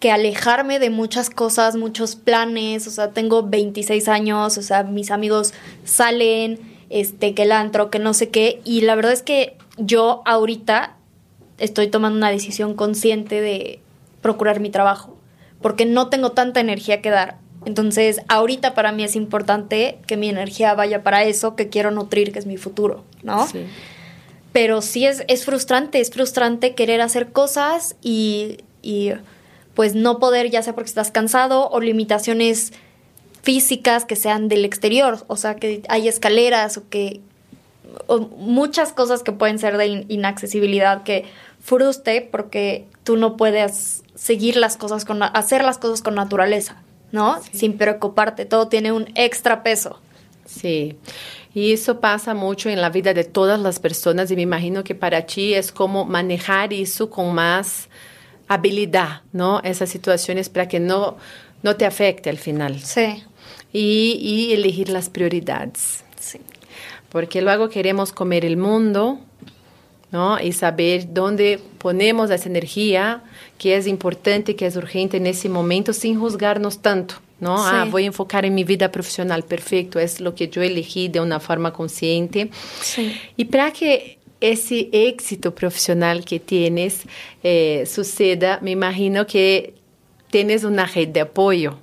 que 0.00 0.10
alejarme 0.10 0.78
de 0.78 0.90
muchas 0.90 1.30
cosas, 1.30 1.76
muchos 1.76 2.16
planes, 2.16 2.86
o 2.86 2.90
sea, 2.90 3.12
tengo 3.12 3.42
26 3.42 4.08
años, 4.08 4.58
o 4.58 4.62
sea, 4.62 4.82
mis 4.82 5.10
amigos 5.10 5.54
salen, 5.84 6.60
este, 6.90 7.34
que 7.34 7.42
el 7.42 7.52
antro, 7.52 7.90
que 7.90 7.98
no 7.98 8.12
sé 8.12 8.28
qué. 8.28 8.60
Y 8.64 8.82
la 8.82 8.94
verdad 8.94 9.12
es 9.12 9.22
que 9.22 9.56
yo 9.78 10.22
ahorita 10.26 10.95
estoy 11.58 11.88
tomando 11.88 12.18
una 12.18 12.30
decisión 12.30 12.74
consciente 12.74 13.40
de 13.40 13.80
procurar 14.22 14.60
mi 14.60 14.70
trabajo, 14.70 15.16
porque 15.60 15.86
no 15.86 16.08
tengo 16.08 16.32
tanta 16.32 16.60
energía 16.60 17.00
que 17.00 17.10
dar. 17.10 17.38
Entonces, 17.64 18.20
ahorita 18.28 18.74
para 18.74 18.92
mí 18.92 19.02
es 19.02 19.16
importante 19.16 19.98
que 20.06 20.16
mi 20.16 20.28
energía 20.28 20.74
vaya 20.74 21.02
para 21.02 21.24
eso 21.24 21.56
que 21.56 21.68
quiero 21.68 21.90
nutrir, 21.90 22.32
que 22.32 22.38
es 22.38 22.46
mi 22.46 22.56
futuro, 22.56 23.04
¿no? 23.22 23.46
Sí. 23.46 23.66
Pero 24.52 24.82
sí 24.82 25.04
es, 25.04 25.24
es 25.28 25.44
frustrante, 25.44 26.00
es 26.00 26.10
frustrante 26.10 26.74
querer 26.74 27.00
hacer 27.00 27.32
cosas 27.32 27.96
y, 28.02 28.58
y 28.82 29.10
pues 29.74 29.94
no 29.94 30.18
poder, 30.18 30.50
ya 30.50 30.62
sea 30.62 30.74
porque 30.74 30.88
estás 30.88 31.10
cansado 31.10 31.68
o 31.68 31.80
limitaciones 31.80 32.72
físicas 33.42 34.04
que 34.04 34.16
sean 34.16 34.48
del 34.48 34.64
exterior, 34.64 35.24
o 35.28 35.36
sea, 35.36 35.56
que 35.56 35.82
hay 35.88 36.08
escaleras 36.08 36.78
o 36.78 36.88
que 36.88 37.20
muchas 38.36 38.92
cosas 38.92 39.22
que 39.22 39.32
pueden 39.32 39.58
ser 39.58 39.76
de 39.76 39.86
in 39.86 40.06
inaccesibilidad 40.08 41.02
que 41.02 41.24
frustre 41.60 42.28
porque 42.30 42.86
tú 43.04 43.16
no 43.16 43.36
puedes 43.36 44.02
seguir 44.14 44.56
las 44.56 44.76
cosas 44.76 45.04
con 45.04 45.22
hacer 45.22 45.64
las 45.64 45.78
cosas 45.78 46.02
con 46.02 46.14
naturaleza, 46.14 46.82
¿no? 47.12 47.40
Sí. 47.42 47.58
Sin 47.58 47.78
preocuparte, 47.78 48.44
todo 48.44 48.68
tiene 48.68 48.92
un 48.92 49.08
extra 49.14 49.62
peso. 49.62 50.00
Sí. 50.44 50.96
Y 51.54 51.72
eso 51.72 52.00
pasa 52.00 52.34
mucho 52.34 52.68
en 52.68 52.80
la 52.80 52.90
vida 52.90 53.14
de 53.14 53.24
todas 53.24 53.58
las 53.58 53.78
personas 53.80 54.30
y 54.30 54.36
me 54.36 54.42
imagino 54.42 54.84
que 54.84 54.94
para 54.94 55.24
ti 55.24 55.54
es 55.54 55.72
como 55.72 56.04
manejar 56.04 56.72
eso 56.72 57.08
con 57.08 57.34
más 57.34 57.88
habilidad, 58.46 59.22
¿no? 59.32 59.60
Esas 59.62 59.88
situaciones 59.88 60.48
para 60.48 60.68
que 60.68 60.80
no, 60.80 61.16
no 61.62 61.76
te 61.76 61.86
afecte 61.86 62.30
al 62.30 62.38
final. 62.38 62.78
Sí. 62.80 63.24
Y, 63.72 64.18
y 64.20 64.52
elegir 64.52 64.88
las 64.88 65.08
prioridades. 65.08 66.04
Porque 67.16 67.40
luego 67.40 67.70
queremos 67.70 68.12
comer 68.12 68.44
el 68.44 68.58
mundo, 68.58 69.18
¿no? 70.12 70.38
Y 70.38 70.52
saber 70.52 71.14
dónde 71.14 71.58
ponemos 71.78 72.30
esa 72.30 72.46
energía, 72.46 73.22
que 73.56 73.74
es 73.74 73.86
importante, 73.86 74.54
que 74.54 74.66
es 74.66 74.76
urgente 74.76 75.16
en 75.16 75.26
ese 75.26 75.48
momento, 75.48 75.94
sin 75.94 76.20
juzgarnos 76.20 76.82
tanto. 76.82 77.14
¿no? 77.40 77.56
Sí. 77.56 77.70
Ah, 77.72 77.86
voy 77.90 78.02
a 78.02 78.06
enfocar 78.08 78.44
en 78.44 78.54
mi 78.54 78.64
vida 78.64 78.92
profesional, 78.92 79.44
perfecto, 79.44 79.98
es 79.98 80.20
lo 80.20 80.34
que 80.34 80.48
yo 80.48 80.60
elegí 80.60 81.08
de 81.08 81.20
una 81.20 81.40
forma 81.40 81.72
consciente. 81.72 82.50
Sí. 82.82 83.18
Y 83.38 83.46
para 83.46 83.70
que 83.70 84.18
ese 84.42 84.90
éxito 84.92 85.54
profesional 85.54 86.22
que 86.22 86.38
tienes 86.38 87.04
eh, 87.42 87.84
suceda, 87.86 88.58
me 88.60 88.72
imagino 88.72 89.26
que 89.26 89.72
tienes 90.30 90.64
una 90.64 90.84
red 90.84 91.08
de 91.08 91.22
apoyo, 91.22 91.78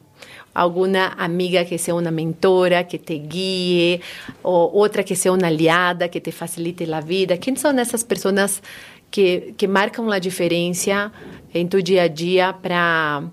alguna 0.54 1.08
amiga 1.18 1.66
que 1.66 1.78
sea 1.78 1.96
una 1.96 2.12
mentora, 2.12 2.88
que 2.88 3.00
te 3.00 3.16
guíe, 3.16 4.02
o 4.42 4.72
otra 4.74 5.04
que 5.04 5.16
sea 5.16 5.32
una 5.32 5.48
aliada, 5.48 6.10
que 6.10 6.22
te 6.22 6.32
facilite 6.32 6.86
la 6.88 7.02
vida. 7.02 7.38
¿Quién 7.38 7.58
son 7.58 7.80
esas 7.80 8.04
personas 8.04 8.62
que, 9.10 9.56
que 9.58 9.68
marcan 9.68 10.10
la 10.10 10.20
diferencia 10.20 11.12
en 11.54 11.70
tu 11.70 11.78
día 11.82 12.04
a 12.04 12.10
día 12.10 12.58
para 12.62 13.32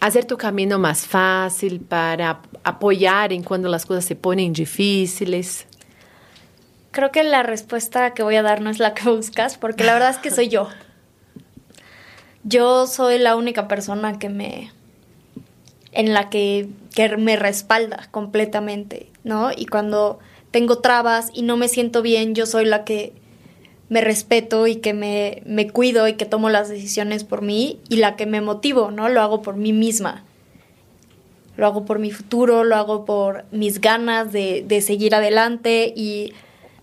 hacer 0.00 0.26
tu 0.26 0.36
camino 0.36 0.78
más 0.78 1.06
fácil, 1.06 1.80
para 1.80 2.42
apoyar 2.62 3.32
en 3.32 3.42
cuando 3.42 3.68
las 3.68 3.86
cosas 3.86 4.04
se 4.04 4.16
ponen 4.16 4.52
difíciles? 4.52 5.66
Creo 6.90 7.10
que 7.10 7.24
la 7.24 7.42
respuesta 7.42 8.14
que 8.14 8.22
voy 8.22 8.36
a 8.36 8.42
dar 8.42 8.60
no 8.60 8.70
es 8.70 8.78
la 8.78 8.94
que 8.94 9.08
buscas, 9.08 9.56
porque 9.58 9.82
la 9.82 9.94
verdad 9.94 10.10
es 10.10 10.18
que 10.18 10.30
soy 10.30 10.48
yo. 10.48 10.68
Yo 12.44 12.86
soy 12.86 13.18
la 13.18 13.36
única 13.36 13.66
persona 13.66 14.18
que 14.18 14.28
me. 14.28 14.70
En 15.94 16.12
la 16.12 16.28
que, 16.28 16.68
que 16.94 17.16
me 17.16 17.36
respalda 17.36 18.08
completamente, 18.10 19.10
¿no? 19.22 19.50
Y 19.56 19.66
cuando 19.66 20.18
tengo 20.50 20.78
trabas 20.78 21.30
y 21.32 21.42
no 21.42 21.56
me 21.56 21.68
siento 21.68 22.02
bien, 22.02 22.34
yo 22.34 22.46
soy 22.46 22.64
la 22.64 22.84
que 22.84 23.12
me 23.88 24.00
respeto 24.00 24.66
y 24.66 24.76
que 24.76 24.92
me, 24.92 25.42
me 25.46 25.68
cuido 25.68 26.08
y 26.08 26.14
que 26.14 26.26
tomo 26.26 26.50
las 26.50 26.68
decisiones 26.68 27.24
por 27.24 27.42
mí 27.42 27.80
y 27.88 27.96
la 27.96 28.16
que 28.16 28.26
me 28.26 28.40
motivo, 28.40 28.90
¿no? 28.90 29.08
Lo 29.08 29.20
hago 29.20 29.42
por 29.42 29.56
mí 29.56 29.72
misma. 29.72 30.24
Lo 31.56 31.66
hago 31.66 31.84
por 31.84 32.00
mi 32.00 32.10
futuro, 32.10 32.64
lo 32.64 32.74
hago 32.74 33.04
por 33.04 33.44
mis 33.52 33.80
ganas 33.80 34.32
de, 34.32 34.64
de 34.66 34.80
seguir 34.80 35.14
adelante 35.14 35.92
y 35.94 36.32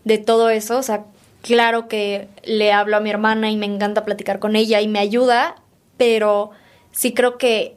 de 0.05 0.17
todo 0.17 0.49
eso. 0.49 0.77
O 0.77 0.83
sea, 0.83 1.05
claro 1.41 1.87
que 1.87 2.29
le 2.43 2.71
hablo 2.71 2.97
a 2.97 3.01
mi 3.01 3.09
hermana 3.09 3.51
y 3.51 3.57
me 3.57 3.65
encanta 3.65 4.05
platicar 4.05 4.39
con 4.39 4.55
ella 4.55 4.79
y 4.79 4.87
me 4.87 4.99
ayuda, 4.99 5.55
pero 5.97 6.51
sí 6.91 7.13
creo 7.13 7.37
que, 7.37 7.75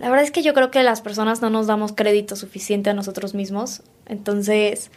la 0.00 0.08
verdad 0.10 0.24
es 0.24 0.30
que 0.32 0.42
yo 0.42 0.52
creo 0.54 0.70
que 0.72 0.82
las 0.82 1.00
personas 1.02 1.40
no 1.42 1.50
nos 1.50 1.66
damos 1.68 1.92
crédito 1.92 2.34
suficiente 2.34 2.90
a 2.90 2.94
nosotros 2.94 3.34
mismos. 3.34 3.82
Entonces, 4.06 4.90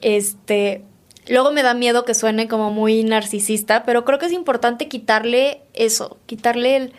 este, 0.00 0.82
luego 1.28 1.52
me 1.52 1.62
da 1.62 1.74
miedo 1.74 2.04
que 2.04 2.14
suene 2.14 2.48
como 2.48 2.70
muy 2.70 3.04
narcisista, 3.04 3.84
pero 3.84 4.04
creo 4.04 4.18
que 4.18 4.26
es 4.26 4.32
importante 4.32 4.88
quitarle 4.88 5.60
eso, 5.74 6.16
quitarle 6.26 6.76
el... 6.76 6.92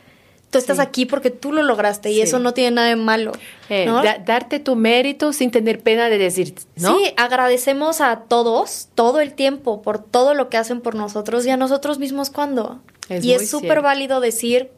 Tú 0.52 0.58
estás 0.58 0.78
Sí. 0.78 0.82
aquí 0.82 1.06
porque 1.06 1.30
tú 1.30 1.52
lo 1.52 1.62
lograste 1.62 2.10
y 2.10 2.16
Sí. 2.16 2.22
eso 2.22 2.40
no 2.40 2.56
tiene 2.56 2.72
nada 2.72 2.88
de 2.88 2.96
malo. 2.96 3.34
Eh, 3.70 3.86
¿no? 3.86 4.02
da- 4.04 4.18
darte 4.18 4.60
tu 4.60 4.76
mérito 4.76 5.32
sin 5.32 5.52
tener 5.52 5.80
pena 5.82 6.10
de 6.10 6.18
decir, 6.18 6.56
¿no? 6.76 6.98
Sí, 6.98 7.14
agradecemos 7.18 8.02
a 8.02 8.22
todos 8.28 8.88
todo 8.96 9.20
el 9.20 9.34
tiempo 9.36 9.84
por 9.84 10.04
todo 10.04 10.34
lo 10.34 10.50
que 10.50 10.58
hacen 10.58 10.82
por 10.82 10.96
nosotros 10.96 11.46
y 11.46 11.52
a 11.52 11.58
nosotros 11.58 12.00
mismos 12.00 12.32
cuando. 12.32 12.80
Es 13.10 13.24
y 13.24 13.34
es 13.34 13.48
súper 13.48 13.82
válido 13.84 14.22
decir, 14.22 14.72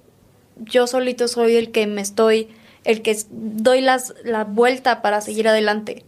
yo 0.57 0.87
solito 0.87 1.27
soy 1.27 1.55
el 1.55 1.71
que 1.71 1.87
me 1.87 2.01
estoy, 2.01 2.47
el 2.83 3.01
que 3.01 3.17
doy 3.29 3.81
las, 3.81 4.13
la 4.23 4.43
vuelta 4.43 5.01
para 5.01 5.21
seguir 5.21 5.47
adelante. 5.47 6.03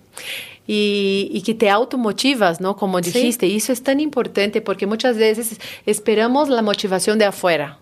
y, 0.65 1.29
y 1.33 1.41
que 1.41 1.53
te 1.55 1.69
automotivas, 1.69 2.61
¿no? 2.61 2.77
Como 2.77 2.99
Sí. 3.03 3.11
dijiste, 3.11 3.47
y 3.47 3.57
eso 3.57 3.73
es 3.73 3.83
tan 3.83 3.99
importante 3.99 4.61
porque 4.61 4.87
muchas 4.87 5.17
veces 5.17 5.59
esperamos 5.85 6.47
la 6.47 6.61
motivación 6.61 7.19
de 7.19 7.25
afuera, 7.25 7.79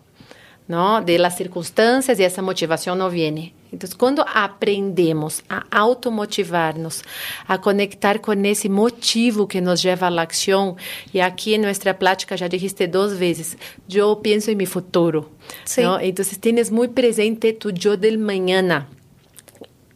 ¿no? 0.68 1.02
De 1.04 1.20
las 1.20 1.38
circunstancias 1.38 2.20
y 2.20 2.24
esa 2.24 2.42
motivación 2.42 2.98
no 2.98 3.12
viene. 3.12 3.54
Entonces, 3.72 3.96
cuando 3.96 4.26
aprendemos 4.34 5.44
a 5.48 5.66
automotivarnos, 5.72 7.04
a 7.48 7.62
conectar 7.62 8.20
con 8.20 8.46
ese 8.46 8.68
motivo 8.68 9.48
que 9.48 9.62
nos 9.62 9.82
lleva 9.82 10.08
a 10.08 10.12
la 10.12 10.24
acción, 10.24 10.76
y 11.14 11.20
aquí 11.20 11.54
en 11.54 11.62
nuestra 11.62 11.98
plática 11.98 12.36
ya 12.36 12.50
dijiste 12.50 12.88
dos 12.88 13.18
veces, 13.18 13.58
yo 13.88 14.22
pienso 14.22 14.52
en 14.52 14.58
mi 14.58 14.66
futuro. 14.66 15.30
¿no? 15.78 16.00
Entonces, 16.00 16.40
tienes 16.40 16.72
muy 16.72 16.90
presente 16.90 17.54
tu 17.54 17.72
yo 17.72 17.96
del 17.96 18.18
mañana. 18.18 18.88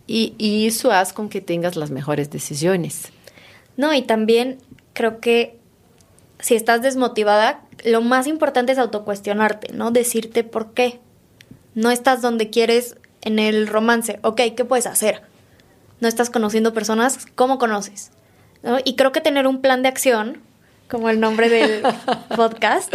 Y, 0.08 0.36
y 0.38 0.68
eso 0.68 0.92
hace 0.92 1.14
con 1.14 1.30
que 1.30 1.42
tengas 1.42 1.76
las 1.76 1.92
mejores 1.92 2.30
decisiones. 2.30 3.12
No, 3.76 3.94
y 3.94 4.04
también 4.04 4.60
creo 4.94 5.20
que 5.20 5.58
si 6.40 6.56
estás 6.56 6.82
desmotivada, 6.82 7.62
lo 7.84 8.02
más 8.02 8.28
importante 8.28 8.72
es 8.72 8.78
autocuestionarte, 8.78 9.74
¿no? 9.74 9.92
Decirte 9.92 10.44
por 10.44 10.74
qué. 10.74 11.00
No 11.74 11.92
estás 11.92 12.22
donde 12.22 12.50
quieres 12.50 12.96
en 13.26 13.38
el 13.40 13.68
romance. 13.68 14.20
Ok, 14.24 14.42
¿qué 14.56 14.64
puedes 14.66 14.88
hacer? 14.88 15.22
No 16.00 16.08
estás 16.08 16.30
conociendo 16.30 16.74
personas, 16.74 17.26
¿cómo 17.36 17.58
conoces? 17.58 18.12
¿No? 18.64 18.78
Y 18.84 18.96
creo 18.96 19.12
que 19.12 19.22
tener 19.22 19.46
un 19.48 19.62
plan 19.62 19.82
de 19.84 19.90
acción, 19.90 20.42
como 20.90 21.10
el 21.10 21.20
nombre 21.20 21.50
del 21.50 21.82
podcast, 22.36 22.94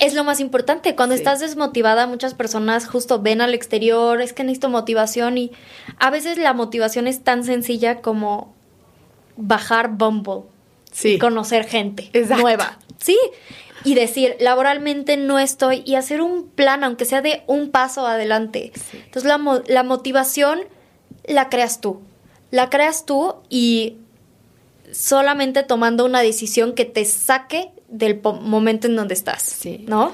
es 0.00 0.14
lo 0.14 0.24
más 0.24 0.40
importante. 0.40 0.94
Cuando 0.94 1.14
Sí. 1.14 1.20
estás 1.22 1.40
desmotivada, 1.40 2.06
muchas 2.06 2.34
personas 2.34 2.86
justo 2.86 3.20
ven 3.20 3.40
al 3.40 3.54
exterior, 3.54 4.20
es 4.20 4.32
que 4.32 4.44
necesito 4.44 4.68
motivación 4.68 5.38
y 5.38 5.52
a 5.98 6.10
veces 6.10 6.38
la 6.38 6.52
motivación 6.54 7.06
es 7.06 7.24
tan 7.24 7.44
sencilla 7.44 8.00
como 8.02 8.54
bajar 9.36 9.88
Bumble 9.90 10.42
Sí. 10.92 11.10
y 11.14 11.18
conocer 11.18 11.64
gente 11.66 12.10
Exacto. 12.12 12.42
nueva. 12.42 12.78
Sí. 12.98 13.18
Y 13.84 13.94
decir, 13.94 14.36
laboralmente 14.40 15.16
no 15.16 15.38
estoy 15.38 15.82
y 15.86 15.94
hacer 15.94 16.20
un 16.20 16.48
plan, 16.48 16.82
aunque 16.84 17.04
sea 17.04 17.22
de 17.22 17.42
un 17.46 17.70
paso 17.70 18.06
adelante. 18.06 18.72
Sí. 18.74 18.98
Entonces 19.04 19.24
la, 19.24 19.38
mo- 19.38 19.62
la 19.68 19.82
motivación 19.84 20.60
la 21.24 21.48
creas 21.48 21.80
tú. 21.80 22.00
La 22.50 22.70
creas 22.70 23.06
tú 23.06 23.36
y 23.48 23.96
solamente 24.92 25.62
tomando 25.62 26.04
una 26.04 26.20
decisión 26.20 26.72
que 26.74 26.84
te 26.84 27.04
saque 27.04 27.70
del 27.88 28.20
momento 28.22 28.86
en 28.86 28.96
donde 28.96 29.14
estás. 29.14 29.42
Sí. 29.42 29.84
¿No? 29.86 30.12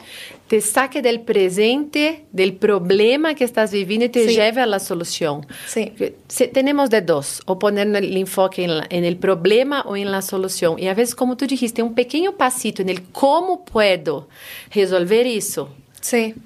Te 0.55 0.61
saque 0.61 1.03
del 1.03 1.23
presente, 1.23 2.27
del 2.31 2.53
problema 2.55 3.35
que 3.35 3.43
estás 3.43 3.73
viviendo 3.73 4.07
y 4.07 4.09
te 4.09 4.29
Sí. 4.29 4.37
lleve 4.37 4.61
a 4.61 4.67
la 4.67 4.79
solución. 4.79 5.45
Sí. 5.67 5.93
Se- 6.29 6.47
tenemos 6.47 6.91
de 6.91 7.01
dos, 7.03 7.43
o 7.47 7.59
poner 7.59 7.89
el 7.89 8.17
enfoque 8.17 8.63
en, 8.63 8.79
la- 8.79 8.87
en 8.89 9.05
el 9.05 9.17
problema 9.17 9.81
o 9.83 9.97
en 9.97 10.13
la 10.13 10.23
solución. 10.23 10.79
Y 10.79 10.87
a 10.87 10.95
veces, 10.95 11.17
como 11.17 11.37
tú 11.37 11.49
dijiste, 11.49 11.83
un 11.83 11.97
pequeño 11.97 12.37
pasito 12.37 12.83
en 12.83 12.89
el 12.89 13.03
cómo 13.03 13.65
puedo 13.65 14.29
resolver 14.73 15.27
eso, 15.27 15.71
Sí. 16.01 16.37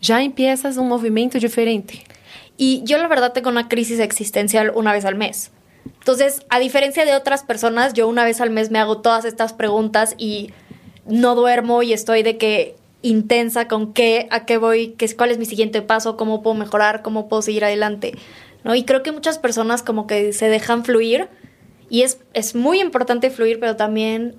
ya 0.00 0.22
empiezas 0.22 0.76
un 0.76 0.86
movimiento 0.86 1.36
diferente. 1.40 2.04
Y 2.56 2.82
yo 2.84 2.98
la 2.98 3.08
verdad 3.08 3.32
tengo 3.32 3.50
una 3.50 3.66
crisis 3.66 3.98
existencial 3.98 4.70
una 4.76 4.92
vez 4.92 5.04
al 5.04 5.16
mes. 5.16 5.50
Entonces, 5.98 6.40
a 6.50 6.60
diferencia 6.60 7.04
de 7.04 7.16
otras 7.16 7.42
personas, 7.42 7.94
yo 7.94 8.06
una 8.06 8.24
vez 8.24 8.40
al 8.40 8.50
mes 8.50 8.70
me 8.70 8.78
hago 8.78 8.98
todas 8.98 9.24
estas 9.24 9.52
preguntas 9.52 10.14
y 10.18 10.52
no 11.04 11.34
duermo 11.34 11.82
y 11.82 11.92
estoy 11.92 12.22
de 12.22 12.36
que 12.38 12.76
intensa 13.08 13.68
con 13.68 13.92
qué, 13.92 14.26
a 14.30 14.44
qué 14.44 14.58
voy, 14.58 14.94
qué, 14.98 15.14
cuál 15.14 15.30
es 15.30 15.38
mi 15.38 15.44
siguiente 15.44 15.82
paso, 15.82 16.16
cómo 16.16 16.42
puedo 16.42 16.56
mejorar, 16.56 17.02
cómo 17.02 17.28
puedo 17.28 17.42
seguir 17.42 17.64
adelante. 17.64 18.14
¿no? 18.64 18.74
Y 18.74 18.84
creo 18.84 19.02
que 19.02 19.12
muchas 19.12 19.38
personas 19.38 19.82
como 19.82 20.06
que 20.06 20.32
se 20.32 20.48
dejan 20.48 20.84
fluir 20.84 21.28
y 21.88 22.02
es, 22.02 22.20
es 22.34 22.54
muy 22.54 22.80
importante 22.80 23.30
fluir, 23.30 23.60
pero 23.60 23.76
también 23.76 24.36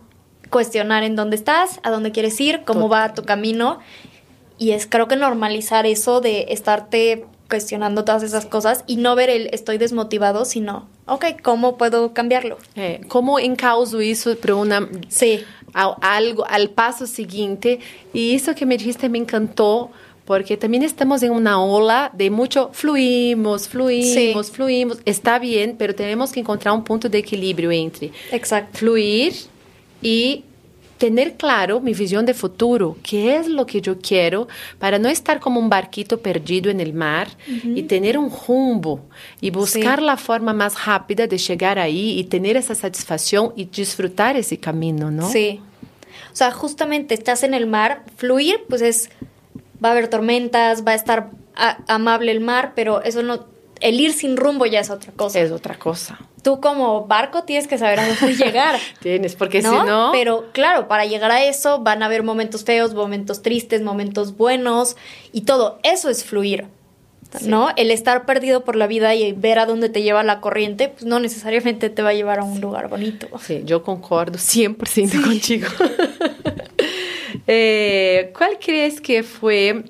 cuestionar 0.49 1.03
en 1.03 1.15
dónde 1.15 1.35
estás, 1.35 1.79
a 1.83 1.91
dónde 1.91 2.11
quieres 2.11 2.39
ir, 2.41 2.63
cómo 2.65 2.89
va 2.89 3.13
tu 3.13 3.23
camino. 3.23 3.79
Y 4.57 4.71
es 4.71 4.87
creo 4.87 5.07
que 5.07 5.15
normalizar 5.15 5.85
eso 5.85 6.19
de 6.19 6.47
estarte 6.49 7.25
cuestionando 7.49 8.03
todas 8.03 8.23
esas 8.23 8.45
cosas 8.45 8.83
y 8.87 8.97
no 8.97 9.15
ver 9.15 9.29
el 9.29 9.49
estoy 9.53 9.77
desmotivado, 9.77 10.45
sino, 10.45 10.87
ok, 11.05 11.25
¿cómo 11.41 11.77
puedo 11.77 12.13
cambiarlo? 12.13 12.57
É, 12.75 12.99
como 13.07 13.39
encauso 13.39 14.01
isso 14.01 14.35
para 14.35 14.55
uma 14.55 14.87
Sí, 15.09 15.43
ao, 15.73 15.97
algo 16.01 16.43
al 16.47 16.69
paso 16.69 17.07
seguinte 17.07 17.79
e 18.13 18.33
isso 18.35 18.53
que 18.53 18.65
me 18.65 18.77
dijiste 18.77 19.07
me 19.09 19.19
encantou 19.19 19.91
porque 20.25 20.57
também 20.57 20.83
estamos 20.83 21.23
em 21.23 21.29
uma 21.29 21.63
ola 21.63 22.11
de 22.13 22.29
muito 22.29 22.69
fluimos, 22.73 23.65
fluimos, 23.65 24.47
Sí. 24.47 24.53
fluimos, 24.53 24.97
está 25.05 25.39
bien, 25.39 25.73
pero 25.77 25.93
tenemos 25.93 26.33
que 26.33 26.41
encontrar 26.41 26.73
um 26.73 26.81
ponto 26.81 27.07
de 27.07 27.17
equilíbrio 27.17 27.71
entre 27.71 28.11
exacto. 28.33 28.77
fluir 28.77 29.33
y 30.03 30.43
tener 30.97 31.33
claro 31.35 31.79
mi 31.79 31.93
visión 31.93 32.25
de 32.25 32.33
futuro, 32.33 32.97
qué 33.03 33.37
es 33.37 33.47
lo 33.47 33.65
que 33.65 33.81
yo 33.81 33.99
quiero 33.99 34.47
para 34.79 34.97
no 34.99 35.09
estar 35.09 35.39
como 35.39 35.59
un 35.59 35.69
barquito 35.69 36.19
perdido 36.21 36.71
en 36.71 36.79
el 36.79 36.93
mar 36.93 37.27
y 37.63 37.83
tener 37.83 38.17
un 38.17 38.31
rumbo 38.47 39.01
y 39.39 39.51
buscar 39.51 39.99
Sí. 39.99 40.05
la 40.05 40.17
forma 40.17 40.53
más 40.53 40.85
rápida 40.85 41.27
de 41.27 41.37
llegar 41.37 41.77
ahí 41.79 42.17
y 42.19 42.23
tener 42.23 42.57
esa 42.57 42.73
satisfacción 42.75 43.53
y 43.55 43.65
disfrutar 43.65 44.35
ese 44.35 44.57
camino, 44.59 45.11
¿no? 45.11 45.29
Sí. 45.29 45.61
O 46.33 46.35
sea, 46.35 46.51
justamente 46.51 47.13
estás 47.13 47.43
en 47.43 47.53
el 47.53 47.67
mar, 47.67 48.03
fluir, 48.15 48.59
pues 48.69 48.81
es 48.81 49.09
va 49.83 49.89
a 49.89 49.91
haber 49.91 50.07
tormentas, 50.07 50.83
va 50.85 50.91
a 50.91 50.95
estar 50.95 51.29
amable 51.87 52.31
el 52.31 52.39
mar, 52.39 52.73
pero 52.75 53.01
eso 53.03 53.21
no, 53.23 53.45
el 53.81 53.99
ir 53.99 54.13
sin 54.13 54.37
rumbo 54.37 54.65
ya 54.65 54.79
es 54.79 54.89
otra 54.89 55.11
cosa. 55.11 55.39
Es 55.39 55.51
otra 55.51 55.77
cosa. 55.77 56.19
Tú 56.41 56.59
como 56.61 57.07
barco 57.07 57.43
tienes 57.43 57.67
que 57.67 57.77
saber 57.77 57.99
a 57.99 58.07
dónde 58.07 58.35
llegar. 58.45 58.79
tienes, 58.99 59.35
porque 59.35 59.61
si 59.61 59.67
no... 59.67 60.09
Pero 60.11 60.45
claro, 60.53 60.87
para 60.87 61.05
llegar 61.05 61.31
a 61.31 61.43
eso 61.43 61.79
van 61.79 62.03
a 62.03 62.07
haber 62.07 62.23
momentos 62.23 62.63
feos, 62.63 62.93
momentos 62.93 63.41
tristes, 63.41 63.81
momentos 63.81 64.37
buenos 64.37 64.95
y 65.31 65.41
todo. 65.41 65.79
Eso 65.83 66.09
es 66.09 66.23
fluir. 66.23 66.67
¿No? 67.45 67.69
El 67.75 67.91
estar 67.91 68.25
perdido 68.25 68.63
por 68.63 68.77
la 68.77 68.87
vida 68.87 69.13
y 69.13 69.33
ver 69.33 69.59
a 69.59 69.65
dónde 69.65 69.89
te 69.89 70.01
lleva 70.01 70.23
la 70.23 70.39
corriente, 70.39 70.87
pues 70.87 71.03
no 71.03 71.19
necesariamente 71.19 71.89
te 71.89 72.01
va 72.01 72.09
a 72.09 72.13
llevar 72.13 72.39
a 72.39 72.43
un 72.43 72.61
lugar 72.61 72.87
bonito. 72.87 73.27
Sí, 73.39 73.63
yo 73.65 73.83
concordo 73.83 74.37
100% 74.37 75.21
contigo. 75.21 75.67
eh, 77.47 78.31
¿Cuál 78.35 78.57
crees 78.59 79.01
que 79.01 79.23
fue 79.23 79.83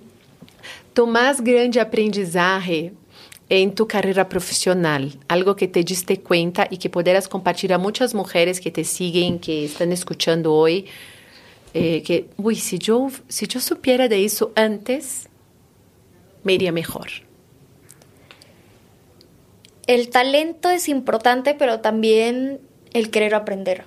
tu 0.93 1.05
más 1.05 1.41
grande 1.41 1.79
aprendizaje 1.79 2.91
en 3.49 3.75
tu 3.75 3.87
carrera 3.87 4.27
profesional, 4.27 5.17
algo 5.27 5.55
que 5.55 5.67
te 5.67 5.83
diste 5.83 6.19
cuenta 6.19 6.67
y 6.69 6.77
que 6.77 6.89
pudieras 6.89 7.27
compartir 7.27 7.73
a 7.73 7.77
muchas 7.77 8.13
mujeres 8.13 8.59
que 8.59 8.71
te 8.71 8.83
siguen, 8.83 9.39
que 9.39 9.65
están 9.65 9.91
escuchando 9.93 10.53
hoy, 10.53 10.87
eh, 11.73 12.03
que, 12.03 12.29
uy, 12.37 12.55
si 12.55 12.77
yo, 12.77 13.07
si 13.29 13.47
yo 13.47 13.61
supiera 13.61 14.09
de 14.09 14.25
eso 14.25 14.51
antes, 14.55 15.29
me 16.43 16.53
iría 16.53 16.73
mejor. 16.73 17.07
El 19.85 20.09
talento 20.09 20.69
es 20.69 20.89
importante, 20.89 21.53
pero 21.53 21.79
también 21.79 22.59
el 22.91 23.09
querer 23.09 23.33
aprender. 23.33 23.85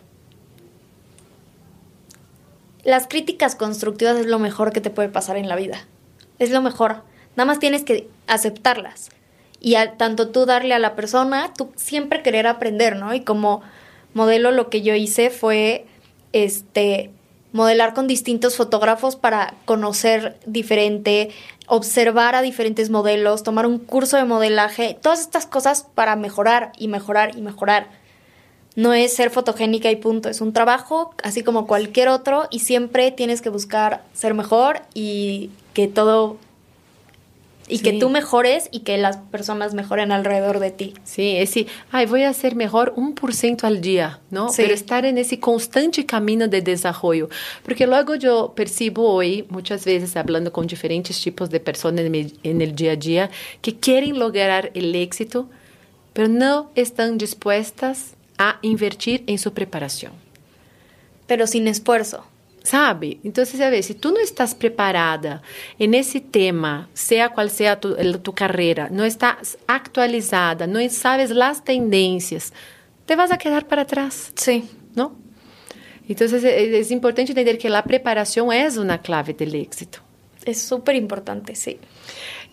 Las 2.83 3.07
críticas 3.07 3.57
constructivas 3.57 4.17
es 4.17 4.27
lo 4.27 4.39
mejor 4.39 4.73
que 4.73 4.81
te 4.81 4.89
puede 4.89 5.11
pasar 5.11 5.37
en 5.37 5.49
la 5.49 5.57
vida. 5.57 5.87
Es 6.39 6.51
lo 6.51 6.63
mejor. 6.63 7.03
Nada 7.37 7.45
más 7.45 7.59
tienes 7.59 7.85
que 7.85 8.09
aceptarlas 8.27 9.11
y 9.61 9.77
tanto 9.99 10.29
tú 10.29 10.47
darle 10.47 10.75
a 10.75 10.79
la 10.79 10.97
persona, 10.97 11.53
tú 11.57 11.71
siempre 11.77 12.23
querer 12.23 12.47
aprender, 12.47 12.97
¿no? 12.97 13.15
Y 13.15 13.21
como 13.21 13.63
modelo 14.15 14.51
lo 14.51 14.71
que 14.71 14.83
yo 14.83 14.95
hice 14.95 15.31
fue 15.31 15.87
este 16.33 17.11
modelar 17.53 17.95
con 17.95 18.07
distintos 18.07 18.57
fotógrafos 18.57 19.17
para 19.17 19.55
conocer 19.65 20.39
diferente, 20.47 21.31
observar 21.67 22.35
a 22.35 22.43
diferentes 22.43 22.91
modelos, 22.91 23.43
tomar 23.43 23.67
un 23.67 23.79
curso 23.79 24.17
de 24.17 24.25
modelaje, 24.25 24.97
todas 25.01 25.21
estas 25.21 25.47
cosas 25.47 25.87
para 25.95 26.17
mejorar 26.17 26.73
y 26.79 26.89
mejorar 26.89 27.37
y 27.37 27.43
mejorar. 27.43 27.89
No 28.77 28.95
es 28.95 29.15
ser 29.15 29.31
fotogénica 29.31 29.91
y 29.91 29.97
punto, 29.97 30.29
es 30.29 30.41
un 30.41 30.53
trabajo 30.53 31.13
así 31.23 31.43
como 31.43 31.67
cualquier 31.67 32.09
otro 32.09 32.47
y 32.51 32.61
siempre 32.61 33.11
tienes 33.11 33.43
que 33.43 33.51
buscar 33.51 34.05
ser 34.15 34.33
mejor 34.33 34.83
y 34.95 35.51
que 35.75 35.89
todo 35.89 36.39
y 37.71 37.79
que 37.79 37.93
tú 37.95 38.11
mejores 38.11 38.69
y 38.71 38.81
que 38.81 38.99
las 38.99 39.17
personas 39.17 39.75
mejoren 39.75 40.13
alrededor 40.13 40.59
de 40.59 40.71
ti. 40.71 40.95
Sí, 41.05 41.37
ese, 41.37 41.67
ay, 41.91 42.07
voy 42.07 42.25
a 42.25 42.33
ser 42.33 42.57
mejor 42.57 42.93
un 42.97 43.15
por 43.15 43.35
ciento 43.35 43.67
al 43.67 43.81
día, 43.81 44.21
¿no? 44.31 44.49
Pero 44.57 44.75
estar 44.75 45.05
en 45.05 45.19
ese 45.19 45.39
constante 45.39 46.05
camino 46.05 46.49
de 46.49 46.63
desarrollo. 46.63 47.29
Porque 47.65 47.87
luego 47.87 48.15
yo 48.15 48.53
percibo 48.55 49.09
hoy, 49.13 49.47
muchas 49.49 49.85
veces 49.85 50.17
hablando 50.17 50.53
con 50.53 50.67
diferentes 50.67 51.21
tipos 51.21 51.51
de 51.51 51.61
personas 51.61 52.05
en 52.05 52.61
el 52.61 52.75
día 52.75 52.93
a 52.93 52.97
día, 52.97 53.31
que 53.63 53.77
quieren 53.77 54.19
lograr 54.19 54.71
el 54.75 54.95
éxito, 54.95 55.49
pero 56.13 56.29
no 56.29 56.71
están 56.75 57.19
dispuestas 57.19 58.15
a 58.39 58.59
invertir 58.63 59.23
en 59.27 59.39
su 59.39 59.53
preparación. 59.53 60.13
Pero 61.27 61.47
sin 61.47 61.69
esfuerzo. 61.69 62.25
Sabe? 62.63 63.21
Então, 63.25 63.45
você 63.45 63.57
sabe, 63.57 63.83
se 63.83 63.95
tu 63.95 64.11
não 64.11 64.21
estás 64.21 64.55
preparada 64.55 65.43
nesse 65.79 66.21
tema, 66.21 66.89
seja 66.95 67.29
qual 67.29 67.49
seja 67.49 67.73
a 67.73 67.77
tu, 67.77 67.97
a 67.99 68.19
tu 68.19 68.33
carreira, 68.33 68.89
não 68.91 69.05
estás 69.07 69.57
actualizada, 69.67 70.67
não 70.67 70.87
sabes 70.89 71.31
as 71.31 71.61
tendências, 71.61 72.53
te 73.07 73.17
vas 73.17 73.31
a 73.31 73.37
quedar 73.37 73.65
para 73.65 73.85
trás. 73.85 74.33
Sim. 74.35 74.69
Não? 74.95 75.13
Então, 76.09 76.27
é, 76.27 76.77
é 76.77 76.93
importante 76.93 77.33
entender 77.33 77.57
que 77.57 77.69
a 77.69 77.83
preparação 77.83 78.53
é 78.53 78.69
uma 78.69 78.99
clave 78.99 79.33
do 79.33 79.45
êxito. 79.45 80.03
É 80.45 80.53
super 80.55 80.95
importante, 80.97 81.55
sim. 81.55 81.79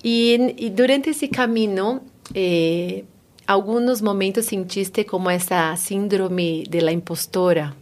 E, 0.03 0.55
e 0.57 0.69
durante 0.69 1.09
esse 1.09 1.29
caminho, 1.29 2.01
eh, 2.35 3.03
alguns 3.47 4.01
momentos 4.01 4.45
sentiste 4.45 5.05
como 5.05 5.29
essa 5.29 5.75
síndrome 5.75 6.63
de 6.69 6.81
la 6.81 6.91
impostora? 6.91 7.73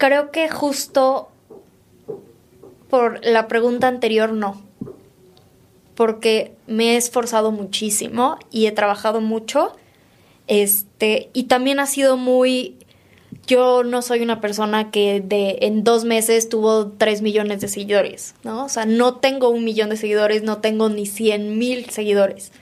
Creo 0.00 0.30
que 0.30 0.48
justo 0.48 1.28
por 2.88 3.22
la 3.22 3.48
pregunta 3.48 3.86
anterior 3.86 4.32
no. 4.32 4.58
Porque 5.94 6.54
me 6.66 6.94
he 6.94 6.96
esforzado 6.96 7.52
muchísimo 7.52 8.38
y 8.50 8.64
he 8.64 8.72
trabajado 8.72 9.20
mucho. 9.20 9.76
Este, 10.46 11.28
y 11.34 11.44
también 11.44 11.80
ha 11.80 11.86
sido 11.86 12.16
muy 12.16 12.78
yo 13.46 13.84
no 13.84 14.00
soy 14.00 14.22
una 14.22 14.40
persona 14.40 14.90
que 14.90 15.20
de 15.20 15.58
en 15.60 15.84
dos 15.84 16.04
meses 16.04 16.48
tuvo 16.48 16.88
tres 16.92 17.20
millones 17.20 17.60
de 17.60 17.68
seguidores, 17.68 18.34
¿no? 18.42 18.64
O 18.64 18.68
sea, 18.70 18.86
no 18.86 19.16
tengo 19.16 19.50
un 19.50 19.64
millón 19.64 19.90
de 19.90 19.98
seguidores, 19.98 20.42
no 20.42 20.58
tengo 20.62 20.88
ni 20.88 21.04
cien 21.04 21.58
mil 21.58 21.90
seguidores. 21.90 22.52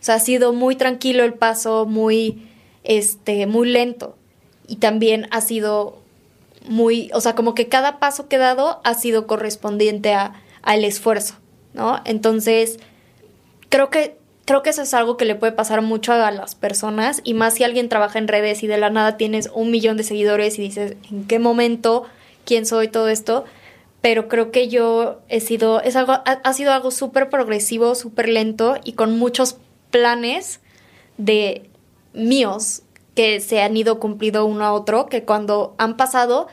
O 0.00 0.04
sea, 0.04 0.16
ha 0.16 0.20
sido 0.20 0.52
muy 0.52 0.74
tranquilo 0.74 1.22
el 1.22 1.34
paso, 1.34 1.86
muy, 1.86 2.48
este, 2.82 3.46
muy 3.46 3.70
lento. 3.70 4.16
Y 4.66 4.76
también 4.76 5.28
ha 5.30 5.42
sido 5.42 6.01
muy, 6.68 7.10
o 7.14 7.20
sea, 7.20 7.34
como 7.34 7.54
que 7.54 7.68
cada 7.68 7.98
paso 7.98 8.28
que 8.28 8.36
he 8.36 8.38
dado 8.38 8.80
ha 8.84 8.94
sido 8.94 9.26
correspondiente 9.26 10.14
a, 10.14 10.34
al 10.62 10.84
esfuerzo, 10.84 11.34
¿no? 11.74 12.00
Entonces, 12.04 12.78
creo 13.68 13.90
que, 13.90 14.16
creo 14.44 14.62
que 14.62 14.70
eso 14.70 14.82
es 14.82 14.94
algo 14.94 15.16
que 15.16 15.24
le 15.24 15.34
puede 15.34 15.52
pasar 15.52 15.82
mucho 15.82 16.12
a 16.12 16.30
las 16.30 16.54
personas, 16.54 17.20
y 17.24 17.34
más 17.34 17.54
si 17.54 17.64
alguien 17.64 17.88
trabaja 17.88 18.18
en 18.18 18.28
redes 18.28 18.62
y 18.62 18.66
de 18.66 18.78
la 18.78 18.90
nada 18.90 19.16
tienes 19.16 19.50
un 19.54 19.70
millón 19.70 19.96
de 19.96 20.04
seguidores 20.04 20.58
y 20.58 20.62
dices, 20.62 20.96
¿en 21.10 21.26
qué 21.26 21.38
momento? 21.38 22.04
¿Quién 22.44 22.66
soy? 22.66 22.88
Todo 22.88 23.08
esto. 23.08 23.44
Pero 24.00 24.26
creo 24.26 24.50
que 24.50 24.68
yo 24.68 25.20
he 25.28 25.40
sido, 25.40 25.80
es 25.80 25.94
algo, 25.94 26.14
ha, 26.24 26.52
sido 26.52 26.72
algo 26.72 26.90
súper 26.90 27.30
progresivo, 27.30 27.94
súper 27.94 28.28
lento 28.28 28.76
y 28.82 28.94
con 28.94 29.16
muchos 29.16 29.58
planes 29.92 30.60
de 31.18 31.70
míos 32.12 32.82
que 33.14 33.40
se 33.40 33.62
han 33.62 33.76
ido 33.76 34.00
cumplido 34.00 34.46
uno 34.46 34.64
a 34.64 34.72
otro, 34.72 35.06
que 35.06 35.24
cuando 35.24 35.74
han 35.78 35.96
pasado 35.96 36.48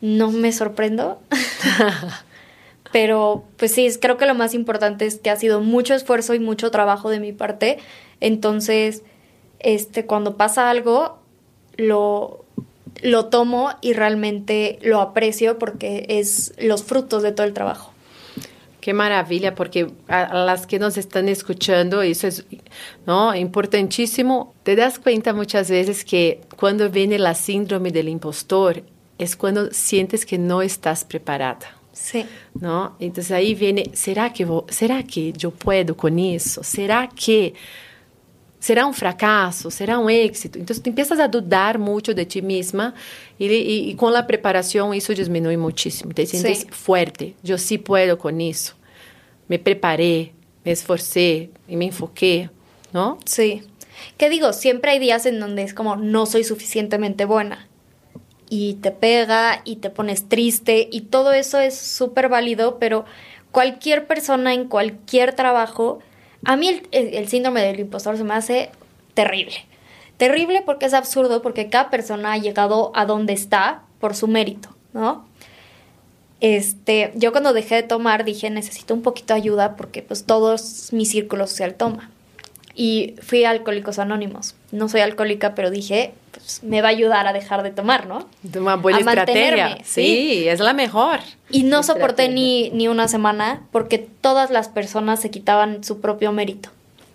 no 0.00 0.30
me 0.30 0.52
sorprendo. 0.52 1.20
Pero 2.92 3.44
pues 3.56 3.72
sí, 3.72 3.88
creo 4.00 4.16
que 4.16 4.26
lo 4.26 4.34
más 4.34 4.54
importante 4.54 5.06
es 5.06 5.16
que 5.16 5.30
ha 5.30 5.36
sido 5.36 5.60
mucho 5.60 5.94
esfuerzo 5.94 6.34
y 6.34 6.40
mucho 6.40 6.70
trabajo 6.70 7.10
de 7.10 7.20
mi 7.20 7.32
parte. 7.32 7.78
Entonces, 8.20 9.02
este, 9.58 10.06
cuando 10.06 10.36
pasa 10.36 10.70
algo, 10.70 11.18
lo, 11.76 12.44
lo 13.02 13.26
tomo 13.26 13.70
y 13.80 13.92
realmente 13.92 14.78
lo 14.82 15.00
aprecio 15.00 15.58
porque 15.58 16.06
es 16.08 16.54
los 16.58 16.82
frutos 16.82 17.22
de 17.22 17.32
todo 17.32 17.46
el 17.46 17.52
trabajo. 17.52 17.87
Qué 18.88 18.94
maravilla, 18.94 19.54
porque 19.54 19.86
a, 20.08 20.32
las 20.32 20.66
que 20.66 20.78
nos 20.78 20.96
están 20.96 21.28
escuchando, 21.28 22.00
eso 22.00 22.26
es 22.26 22.46
¿no? 23.06 23.34
importantísimo. 23.34 24.54
Te 24.62 24.76
das 24.76 24.98
cuenta 24.98 25.34
muchas 25.34 25.68
veces 25.68 26.06
que 26.06 26.40
cuando 26.56 26.88
viene 26.88 27.18
la 27.18 27.34
síndrome 27.34 27.90
del 27.90 28.08
impostor, 28.08 28.82
es 29.18 29.36
cuando 29.36 29.70
sientes 29.72 30.24
que 30.24 30.38
no 30.38 30.62
estás 30.62 31.04
preparada. 31.04 31.76
Sí. 31.92 32.24
¿No? 32.58 32.96
Entonces 32.98 33.30
ahí 33.32 33.54
viene, 33.54 33.90
¿será 33.92 34.32
que, 34.32 34.46
vou, 34.46 34.64
¿será 34.70 35.02
que 35.02 35.34
yo 35.34 35.50
puedo 35.50 35.94
con 35.94 36.18
eso? 36.18 36.62
¿Será 36.62 37.10
que 37.14 37.52
será 38.58 38.86
um 38.86 38.94
fracasso? 38.94 39.70
Será 39.70 39.98
um 39.98 40.08
êxito? 40.08 40.58
Então, 40.58 40.74
tu 40.74 40.88
empiezas 40.88 41.20
a 41.20 41.26
dudar 41.26 41.76
muito 41.76 42.14
de 42.14 42.24
ti 42.24 42.40
mesma 42.40 42.94
e, 43.38 43.44
e, 43.44 43.90
e 43.90 43.94
com 43.96 44.06
a 44.06 44.22
preparação 44.22 44.94
isso 44.94 45.14
diminui 45.14 45.58
muitíssimo. 45.58 46.14
Te 46.14 46.24
sientes 46.24 46.60
sí. 46.60 46.66
fuerte. 46.70 47.36
Eu 47.44 47.58
sí 47.58 47.76
puedo 47.76 48.16
com 48.16 48.30
isso 48.40 48.77
me 49.48 49.58
preparé, 49.58 50.32
me 50.64 50.72
esforcé 50.72 51.50
y 51.66 51.76
me 51.76 51.86
enfoqué, 51.86 52.50
¿no? 52.92 53.18
Sí. 53.24 53.62
¿Qué 54.16 54.30
digo? 54.30 54.52
Siempre 54.52 54.92
hay 54.92 54.98
días 54.98 55.26
en 55.26 55.40
donde 55.40 55.62
es 55.62 55.74
como 55.74 55.96
no 55.96 56.26
soy 56.26 56.44
suficientemente 56.44 57.24
buena. 57.24 57.68
Y 58.50 58.74
te 58.74 58.92
pega 58.92 59.60
y 59.64 59.76
te 59.76 59.90
pones 59.90 60.28
triste 60.28 60.88
y 60.90 61.02
todo 61.02 61.32
eso 61.32 61.58
es 61.58 61.76
súper 61.76 62.28
válido, 62.28 62.78
pero 62.78 63.04
cualquier 63.50 64.06
persona 64.06 64.54
en 64.54 64.68
cualquier 64.68 65.34
trabajo, 65.34 65.98
a 66.44 66.56
mí 66.56 66.68
el, 66.68 66.88
el, 66.92 67.28
síndrome 67.28 67.60
del 67.62 67.80
impostor 67.80 68.16
se 68.16 68.24
me 68.24 68.34
hace 68.34 68.70
terrible. 69.12 69.66
Terrible 70.16 70.62
porque 70.62 70.86
es 70.86 70.94
absurdo, 70.94 71.42
porque 71.42 71.68
cada 71.68 71.90
persona 71.90 72.32
ha 72.32 72.38
llegado 72.38 72.90
a 72.94 73.04
donde 73.04 73.34
está 73.34 73.82
por 74.00 74.16
su 74.16 74.28
mérito, 74.28 74.70
¿no? 74.94 75.27
Este, 76.40 77.12
yo 77.14 77.32
cuando 77.32 77.52
dejé 77.52 77.76
de 77.76 77.82
tomar 77.82 78.24
dije 78.24 78.50
necesito 78.50 78.94
un 78.94 79.02
poquito 79.02 79.34
de 79.34 79.40
ayuda 79.40 79.76
porque 79.76 80.02
pues 80.02 80.24
todo 80.24 80.56
mi 80.92 81.04
círculo 81.06 81.46
social 81.46 81.74
toma. 81.74 82.10
y 82.74 83.16
fui 83.22 83.42
a 83.42 83.50
Alcohólicos 83.50 83.98
Anónimos. 83.98 84.54
No 84.70 84.88
soy 84.88 85.00
alcohólica, 85.00 85.56
pero 85.56 85.68
dije, 85.68 86.12
pues 86.30 86.62
me 86.62 86.80
va 86.80 86.88
a 86.88 86.90
ayudar 86.92 87.26
a 87.26 87.32
dejar 87.32 87.64
de 87.64 87.70
tomar, 87.70 88.06
¿no? 88.06 88.28
Una 88.54 88.76
buena 88.76 89.00
estrategia. 89.00 89.78
Sí, 89.84 90.46
es 90.46 90.60
la 90.60 90.74
mejor. 90.74 91.18
Y 91.50 91.64
no 91.64 91.82
soporté 91.82 92.28
ni, 92.28 92.70
ni 92.70 92.86
una 92.86 93.08
semana 93.08 93.62
porque 93.72 93.98
todas 93.98 94.50
las 94.50 94.68
personas 94.68 95.20
se 95.20 95.30
quitaban 95.30 95.82
su 95.82 96.00
propio 96.00 96.30
mérito. 96.30 96.68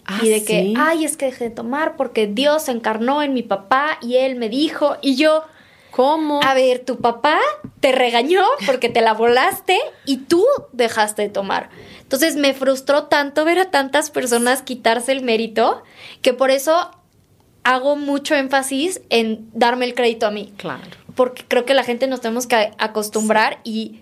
Ah, 0.05 0.19
y 0.21 0.27
de 0.27 0.43
que, 0.43 0.73
ay, 0.77 1.05
es 1.05 1.15
que 1.15 1.27
dejé 1.27 1.45
de 1.45 1.49
tomar 1.51 1.95
porque 1.95 2.27
Dios 2.27 2.63
se 2.63 2.71
encarnó 2.71 3.21
en 3.21 3.33
mi 3.33 3.41
papá 3.41 3.99
y 4.01 4.17
él 4.17 4.36
me 4.36 4.49
dijo, 4.49 4.97
y 5.01 5.15
yo, 5.15 5.45
¿Cómo? 5.93 6.41
A 6.43 6.56
ver, 6.56 6.79
tu 6.79 6.97
papá 6.97 7.38
te 7.79 7.91
regañó 7.91 8.41
porque 8.65 8.89
te 8.89 9.01
la 9.01 9.13
volaste 9.13 9.79
y 10.06 10.17
tú 10.17 10.43
dejaste 10.71 11.21
de 11.21 11.29
tomar. 11.29 11.69
Entonces 12.01 12.36
me 12.36 12.56
frustró 12.56 13.03
tanto 13.03 13.45
ver 13.45 13.60
a 13.60 13.69
tantas 13.69 14.10
personas 14.10 14.63
quitarse 14.63 15.12
el 15.12 15.21
mérito 15.21 15.84
que 16.23 16.34
por 16.34 16.49
eso 16.49 16.89
hago 17.63 17.95
mucho 17.95 18.34
énfasis 18.34 19.01
en 19.10 19.47
darme 19.53 19.86
el 19.86 19.93
crédito 19.93 20.25
a 20.25 20.32
mí. 20.32 20.51
Claro. 20.58 20.82
Porque 21.13 21.45
creo 21.47 21.63
que 21.63 21.75
la 21.75 21.84
gente 21.84 22.08
nos 22.08 22.21
tenemos 22.21 22.47
que 22.47 22.71
acostumbrar 22.79 23.60
y 23.63 24.01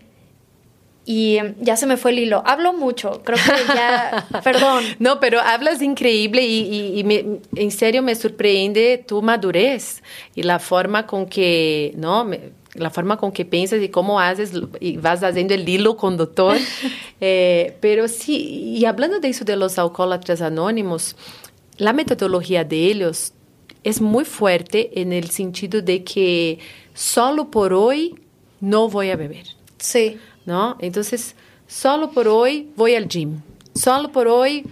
y 1.05 1.37
em, 1.37 1.55
ya 1.59 1.77
se 1.77 1.85
me 1.85 1.97
fue 1.97 2.11
el 2.11 2.19
hilo. 2.19 2.43
Hablo 2.45 2.73
mucho, 2.73 3.21
creo 3.23 3.37
que 3.37 3.73
ya, 3.73 4.27
perdón. 4.43 4.83
No, 4.99 5.19
pero 5.19 5.39
hablas 5.39 5.81
increíble 5.81 6.43
y, 6.43 7.01
y, 7.01 7.39
en 7.55 7.71
serio 7.71 8.01
me 8.03 8.15
sorprende 8.15 9.03
tu 9.05 9.21
madurez 9.21 10.03
y 10.35 10.43
la 10.43 10.59
forma 10.59 11.07
con 11.07 11.25
que, 11.25 11.93
¿no? 11.97 12.29
la 12.73 12.89
forma 12.89 13.17
con 13.17 13.31
que 13.31 13.45
piensas 13.45 13.81
y 13.81 13.89
cómo 13.89 14.19
haces 14.19 14.53
y 14.79 14.97
vas 14.97 15.23
haciendo 15.23 15.53
el 15.53 15.67
hilo 15.67 15.97
conductor. 15.97 16.57
eh, 17.21 17.75
pero 17.81 18.07
sí, 18.07 18.77
y 18.77 18.85
hablando 18.85 19.19
de 19.19 19.29
eso 19.29 19.43
de 19.43 19.55
los 19.55 19.77
alcohólatras 19.77 20.41
anónimos, 20.41 21.15
la 21.77 21.93
metodología 21.93 22.63
de 22.63 22.87
ellos 22.87 23.33
es 23.83 23.99
muy 23.99 24.25
fuerte 24.25 25.01
en 25.01 25.11
el 25.11 25.31
sentido 25.31 25.81
de 25.81 26.03
que 26.03 26.59
solo 26.93 27.49
por 27.49 27.73
hoy 27.73 28.15
no 28.59 28.87
voy 28.89 29.09
a 29.09 29.15
beber. 29.15 29.47
Sí. 29.79 30.17
¿No? 30.45 30.77
Entonces, 30.79 31.35
solo 31.67 32.11
por 32.11 32.27
hoy 32.27 32.71
voy 32.75 32.95
al 32.95 33.07
gym, 33.07 33.41
solo 33.73 34.11
por 34.11 34.27
hoy 34.27 34.65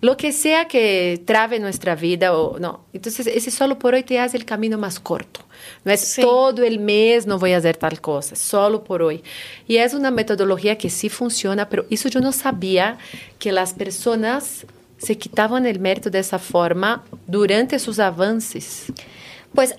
lo 0.00 0.16
que 0.16 0.32
sea 0.32 0.68
que 0.68 1.22
trabe 1.24 1.58
nuestra 1.58 1.94
vida 1.94 2.36
o 2.36 2.58
no. 2.58 2.84
Entonces, 2.92 3.26
ese 3.26 3.50
solo 3.50 3.78
por 3.78 3.94
hoy 3.94 4.02
te 4.02 4.18
hace 4.18 4.36
el 4.36 4.44
camino 4.44 4.78
más 4.78 5.00
corto. 5.00 5.40
No 5.84 5.92
es 5.92 6.16
todo 6.20 6.62
el 6.62 6.78
mes 6.78 7.26
no 7.26 7.38
voy 7.38 7.52
a 7.52 7.58
hacer 7.58 7.76
tal 7.76 8.00
cosa, 8.00 8.36
solo 8.36 8.84
por 8.84 9.02
hoy. 9.02 9.22
Y 9.66 9.76
es 9.76 9.94
una 9.94 10.10
metodología 10.10 10.78
que 10.78 10.90
sí 10.90 11.08
funciona, 11.08 11.68
pero 11.68 11.84
eso 11.90 12.08
yo 12.08 12.20
no 12.20 12.32
sabía 12.32 12.98
que 13.38 13.52
las 13.52 13.72
personas 13.74 14.66
se 14.98 15.16
quitaban 15.16 15.66
el 15.66 15.80
mérito 15.80 16.10
de 16.10 16.18
esa 16.20 16.38
forma 16.38 17.04
durante 17.26 17.78
sus 17.78 17.98
avances. 17.98 18.92
Pues 19.54 19.74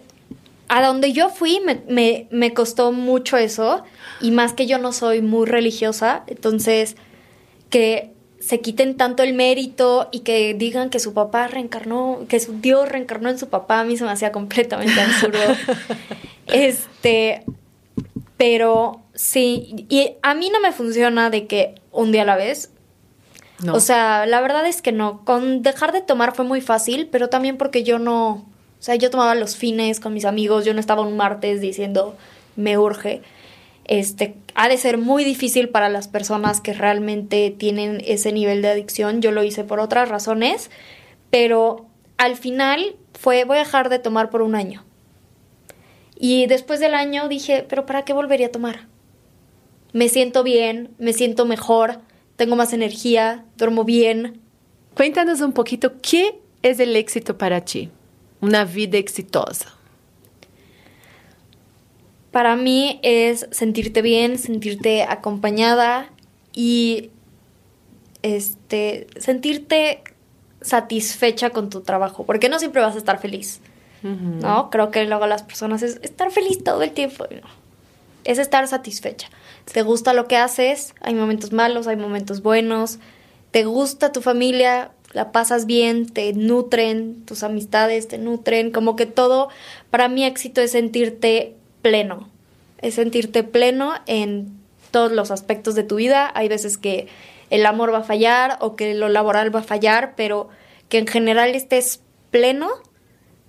a 0.69 0.85
donde 0.85 1.11
yo 1.11 1.29
fui 1.29 1.59
me, 1.65 1.81
me, 1.87 2.27
me, 2.31 2.53
costó 2.53 2.91
mucho 2.91 3.37
eso 3.37 3.83
y 4.21 4.31
más 4.31 4.53
que 4.53 4.67
yo 4.67 4.77
no 4.77 4.93
soy 4.93 5.21
muy 5.21 5.45
religiosa, 5.45 6.23
entonces 6.27 6.95
que 7.69 8.13
se 8.39 8.61
quiten 8.61 8.95
tanto 8.95 9.23
el 9.23 9.33
mérito 9.33 10.07
y 10.11 10.21
que 10.21 10.53
digan 10.53 10.89
que 10.89 10.99
su 10.99 11.13
papá 11.13 11.47
reencarnó, 11.47 12.25
que 12.29 12.39
su 12.39 12.53
Dios 12.61 12.87
reencarnó 12.87 13.29
en 13.29 13.37
su 13.37 13.49
papá, 13.49 13.81
a 13.81 13.83
mí 13.83 13.97
se 13.97 14.05
me 14.05 14.11
hacía 14.11 14.31
completamente 14.31 14.99
absurdo. 14.99 15.39
este, 16.47 17.43
pero 18.37 19.01
sí, 19.13 19.85
y 19.89 20.13
a 20.21 20.33
mí 20.35 20.49
no 20.49 20.61
me 20.61 20.71
funciona 20.71 21.29
de 21.29 21.47
que 21.47 21.75
un 21.91 22.11
día 22.11 22.21
a 22.21 22.25
la 22.25 22.37
vez. 22.37 22.71
O 23.73 23.81
sea, 23.81 24.25
la 24.25 24.39
verdad 24.39 24.65
es 24.65 24.81
que 24.81 24.93
no. 24.93 25.25
Con 25.25 25.61
dejar 25.63 25.91
de 25.91 25.99
tomar 25.99 26.33
fue 26.33 26.45
muy 26.45 26.61
fácil, 26.61 27.09
pero 27.11 27.27
también 27.27 27.57
porque 27.57 27.83
yo 27.83 27.99
no, 27.99 28.45
o 28.79 28.81
sea, 28.81 28.95
yo 28.95 29.09
tomaba 29.09 29.35
los 29.35 29.57
fines 29.57 29.99
con 29.99 30.13
mis 30.13 30.25
amigos, 30.25 30.63
yo 30.63 30.73
no 30.73 30.79
estaba 30.79 31.01
un 31.01 31.17
martes 31.17 31.59
diciendo 31.59 32.15
me 32.55 32.77
urge. 32.77 33.21
Este, 33.85 34.35
ha 34.53 34.69
de 34.69 34.77
ser 34.77 34.97
muy 34.97 35.23
difícil 35.23 35.69
para 35.69 35.89
las 35.89 36.07
personas 36.07 36.61
que 36.61 36.73
realmente 36.73 37.53
tienen 37.57 38.01
ese 38.05 38.31
nivel 38.31 38.61
de 38.61 38.69
adicción. 38.69 39.21
Yo 39.21 39.31
lo 39.31 39.43
hice 39.43 39.63
por 39.63 39.79
otras 39.79 40.07
razones, 40.09 40.69
pero 41.29 41.87
al 42.17 42.35
final 42.37 42.95
fue 43.19 43.43
voy 43.45 43.57
a 43.57 43.61
dejar 43.61 43.89
de 43.89 43.99
tomar 43.99 44.29
por 44.29 44.41
un 44.41 44.55
año. 44.55 44.85
Y 46.17 46.45
después 46.47 46.79
del 46.79 46.93
año 46.93 47.27
dije, 47.27 47.65
pero 47.67 47.85
¿para 47.85 48.03
qué 48.03 48.13
volvería 48.13 48.47
a 48.47 48.51
tomar? 48.51 48.87
Me 49.91 50.07
siento 50.07 50.43
bien, 50.43 50.91
me 50.99 51.13
siento 51.13 51.45
mejor, 51.45 51.99
tengo 52.35 52.55
más 52.55 52.73
energía, 52.73 53.45
duermo 53.57 53.83
bien. 53.83 54.39
Cuéntanos 54.95 55.41
un 55.41 55.53
poquito, 55.53 55.93
¿qué 56.01 56.39
es 56.61 56.79
el 56.79 56.95
éxito 56.95 57.37
para 57.37 57.61
ti? 57.61 57.89
Una 58.41 58.65
vida 58.65 58.97
exitosa? 58.97 59.73
Para 62.31 62.55
mí 62.55 62.99
es 63.01 63.47
sentirte 63.51 64.01
bien, 64.01 64.37
sentirte 64.37 65.03
acompañada 65.03 66.09
y 66.53 67.09
este 68.21 69.07
sentirte 69.17 70.03
satisfecha 70.61 71.49
con 71.49 71.69
tu 71.69 71.81
trabajo, 71.81 72.25
porque 72.25 72.49
no 72.49 72.59
siempre 72.59 72.81
vas 72.81 72.95
a 72.95 72.99
estar 72.99 73.19
feliz. 73.19 73.61
¿No? 74.01 74.69
Creo 74.69 74.91
que 74.91 75.03
luego 75.03 75.27
las 75.27 75.43
personas 75.43 75.83
es 75.83 75.99
estar 76.03 76.31
feliz 76.31 76.63
todo 76.63 76.83
el 76.83 76.91
tiempo. 76.91 77.25
Es 78.23 78.37
estar 78.37 78.65
satisfecha. 78.65 79.29
Te 79.65 79.81
gusta 79.81 80.13
lo 80.13 80.25
que 80.25 80.37
haces, 80.37 80.95
hay 81.01 81.15
momentos 81.15 81.51
malos, 81.51 81.85
hay 81.85 81.97
momentos 81.97 82.41
buenos. 82.41 82.99
Te 83.51 83.65
gusta 83.65 84.13
tu 84.13 84.21
familia, 84.21 84.91
la 85.13 85.31
pasas 85.31 85.65
bien, 85.65 86.07
te 86.07 86.33
nutren, 86.33 87.25
tus 87.25 87.43
amistades 87.43 88.07
te 88.07 88.17
nutren, 88.17 88.71
como 88.71 88.95
que 88.95 89.05
todo, 89.05 89.49
para 89.89 90.07
mí 90.07 90.23
éxito 90.23 90.61
es 90.61 90.71
sentirte 90.71 91.55
pleno, 91.81 92.29
es 92.81 92.95
sentirte 92.95 93.43
pleno 93.43 93.93
en 94.05 94.57
todos 94.91 95.11
los 95.11 95.31
aspectos 95.31 95.75
de 95.75 95.83
tu 95.83 95.95
vida. 95.95 96.31
Hay 96.35 96.47
veces 96.47 96.77
que 96.77 97.07
el 97.49 97.65
amor 97.65 97.93
va 97.93 97.99
a 97.99 98.03
fallar 98.03 98.57
o 98.61 98.75
que 98.75 98.93
lo 98.93 99.09
laboral 99.09 99.53
va 99.53 99.59
a 99.61 99.63
fallar, 99.63 100.13
pero 100.15 100.49
que 100.89 100.99
en 100.99 101.07
general 101.07 101.55
estés 101.55 102.01
pleno, 102.31 102.69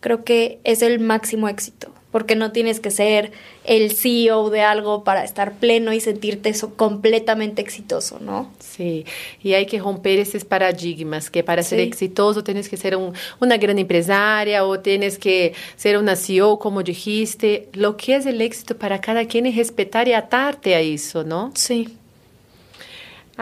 creo 0.01 0.25
que 0.25 0.61
es 0.65 0.83
el 0.83 0.99
máximo 0.99 1.49
éxito 1.49 1.93
porque 2.11 2.37
no 2.37 2.53
tienes 2.53 2.81
que 2.81 2.91
ser 2.91 3.33
el 3.65 3.93
CEO 3.93 4.51
de 4.51 4.63
algo 4.63 5.05
para 5.05 5.25
estar 5.25 5.55
pleno 5.55 5.93
y 5.93 6.01
sentirte 6.01 6.49
eso 6.49 6.75
completamente 6.75 7.63
exitoso, 7.63 8.19
¿no? 8.21 8.51
Sí, 8.59 9.05
y 9.43 9.55
hay 9.55 9.67
que 9.67 9.79
romper 9.79 10.19
esos 10.19 10.45
paradigmas, 10.45 11.31
que 11.31 11.45
para 11.45 11.63
ser 11.63 11.81
exitoso 11.81 12.43
tienes 12.43 12.69
que 12.69 12.77
ser 12.77 12.97
una 12.97 13.57
gran 13.57 13.79
empresaria 13.79 14.65
o 14.65 14.81
tienes 14.81 15.19
que 15.19 15.55
ser 15.77 15.99
una 15.99 16.17
CEO, 16.17 16.59
como 16.59 16.83
dijiste. 16.83 17.69
Lo 17.73 17.97
que 17.97 18.17
es 18.17 18.27
el 18.27 18.41
éxito 18.41 18.77
para 18.77 19.01
cada 19.01 19.27
quien 19.27 19.47
es 19.47 19.57
respetar 19.57 20.09
y 20.09 20.13
atarte 20.13 20.75
a 20.75 20.81
eso, 20.81 21.25
¿no? 21.25 21.53
Sí. 21.55 21.97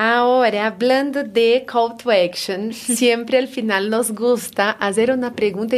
Ahora, 0.00 0.66
hablando 0.68 1.24
de 1.24 1.64
call 1.66 1.96
to 1.96 2.12
action, 2.12 2.72
siempre 2.72 3.38
al 3.38 3.48
final 3.48 3.90
nos 3.90 4.12
gusta 4.12 4.70
hacer 4.70 5.10
una 5.10 5.32
pregunta 5.32 5.76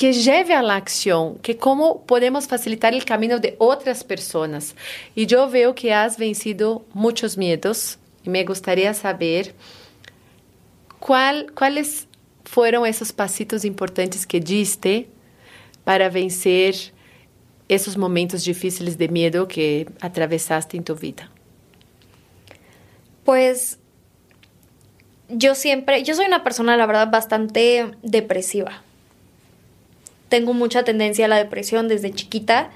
que 0.00 0.14
lleve 0.14 0.54
a 0.54 0.60
acción, 0.60 1.36
que 1.40 1.58
cómo 1.58 2.06
podemos 2.06 2.48
facilitar 2.48 2.94
el 2.94 3.04
camino 3.04 3.38
de 3.38 3.54
otras 3.58 4.02
personas. 4.02 4.74
Y 5.14 5.26
yo 5.26 5.50
veo 5.50 5.74
que 5.74 5.92
has 5.92 6.16
vencido 6.16 6.86
muchos 6.94 7.36
miedos 7.36 7.98
y 8.24 8.30
me 8.30 8.42
gustaría 8.46 8.94
saber 8.94 9.54
cuál, 11.00 11.52
cuáles 11.52 12.08
fueron 12.46 12.86
esos 12.86 13.12
pasitos 13.12 13.66
importantes 13.66 14.26
que 14.26 14.40
diste 14.40 15.06
para 15.84 16.08
vencer 16.08 16.74
esos 17.68 17.98
momentos 17.98 18.46
difíciles 18.46 18.96
de 18.96 19.06
miedo 19.10 19.48
que 19.48 19.86
atravesaste 20.00 20.78
en 20.78 20.84
tu 20.84 20.94
vida. 20.94 21.30
Pues 23.24 23.78
yo 25.28 25.54
siempre, 25.54 26.02
yo 26.04 26.14
soy 26.14 26.24
una 26.24 26.42
persona, 26.42 26.78
la 26.78 26.86
verdad, 26.86 27.10
bastante 27.10 27.90
depresiva 28.02 28.82
tengo 30.30 30.54
mucha 30.54 30.84
tendencia 30.84 31.26
a 31.26 31.28
la 31.28 31.36
depresión 31.36 31.88
desde 31.88 32.12
chiquita, 32.12 32.70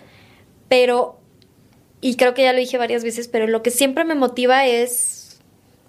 pero, 0.68 1.18
y 2.02 2.16
creo 2.16 2.34
que 2.34 2.42
ya 2.42 2.52
lo 2.52 2.58
dije 2.58 2.76
varias 2.76 3.02
veces, 3.02 3.28
pero 3.28 3.46
lo 3.46 3.62
que 3.62 3.70
siempre 3.70 4.04
me 4.04 4.14
motiva 4.14 4.66
es 4.66 5.40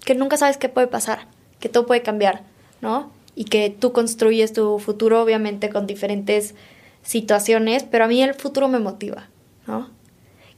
que 0.04 0.14
nunca 0.14 0.38
sabes 0.38 0.56
qué 0.56 0.70
puede 0.70 0.86
pasar, 0.86 1.26
que 1.60 1.68
todo 1.68 1.84
puede 1.84 2.00
cambiar, 2.00 2.44
¿no? 2.80 3.10
Y 3.34 3.44
que 3.44 3.68
tú 3.68 3.92
construyes 3.92 4.54
tu 4.54 4.78
futuro, 4.78 5.20
obviamente, 5.20 5.68
con 5.68 5.86
diferentes 5.86 6.54
situaciones, 7.02 7.82
pero 7.82 8.04
a 8.04 8.08
mí 8.08 8.22
el 8.22 8.34
futuro 8.34 8.68
me 8.68 8.78
motiva, 8.78 9.28
¿no? 9.66 9.90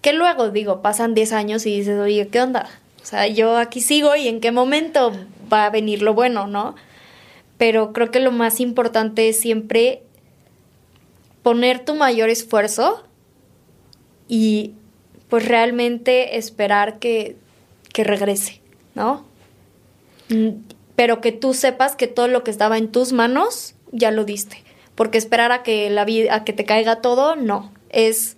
Que 0.02 0.12
luego, 0.12 0.50
digo, 0.50 0.82
pasan 0.82 1.14
10 1.14 1.32
años 1.32 1.66
y 1.66 1.78
dices, 1.78 1.98
oye, 1.98 2.28
¿qué 2.28 2.40
onda? 2.40 2.68
O 3.02 3.06
sea, 3.06 3.26
yo 3.26 3.56
aquí 3.56 3.80
sigo 3.80 4.14
y 4.14 4.28
en 4.28 4.40
qué 4.40 4.52
momento 4.52 5.12
va 5.50 5.64
a 5.64 5.70
venir 5.70 6.02
lo 6.02 6.12
bueno, 6.12 6.46
¿no? 6.46 6.76
Pero 7.56 7.92
creo 7.92 8.10
que 8.10 8.20
lo 8.20 8.30
más 8.30 8.60
importante 8.60 9.28
es 9.30 9.40
siempre 9.40 10.02
poner 11.48 11.82
tu 11.82 11.94
mayor 11.94 12.28
esfuerzo 12.28 13.02
y 14.28 14.74
pues 15.30 15.48
realmente 15.48 16.36
esperar 16.36 16.98
que, 16.98 17.36
que 17.94 18.04
regrese, 18.04 18.60
¿no? 18.94 19.24
Pero 20.94 21.22
que 21.22 21.32
tú 21.32 21.54
sepas 21.54 21.96
que 21.96 22.06
todo 22.06 22.28
lo 22.28 22.44
que 22.44 22.50
estaba 22.50 22.76
en 22.76 22.92
tus 22.92 23.14
manos 23.14 23.74
ya 23.92 24.10
lo 24.10 24.26
diste. 24.26 24.62
Porque 24.94 25.16
esperar 25.16 25.50
a 25.50 25.62
que 25.62 25.88
la 25.88 26.04
vida, 26.04 26.34
a 26.34 26.44
que 26.44 26.52
te 26.52 26.66
caiga 26.66 27.00
todo, 27.00 27.34
no. 27.34 27.72
Es 27.88 28.36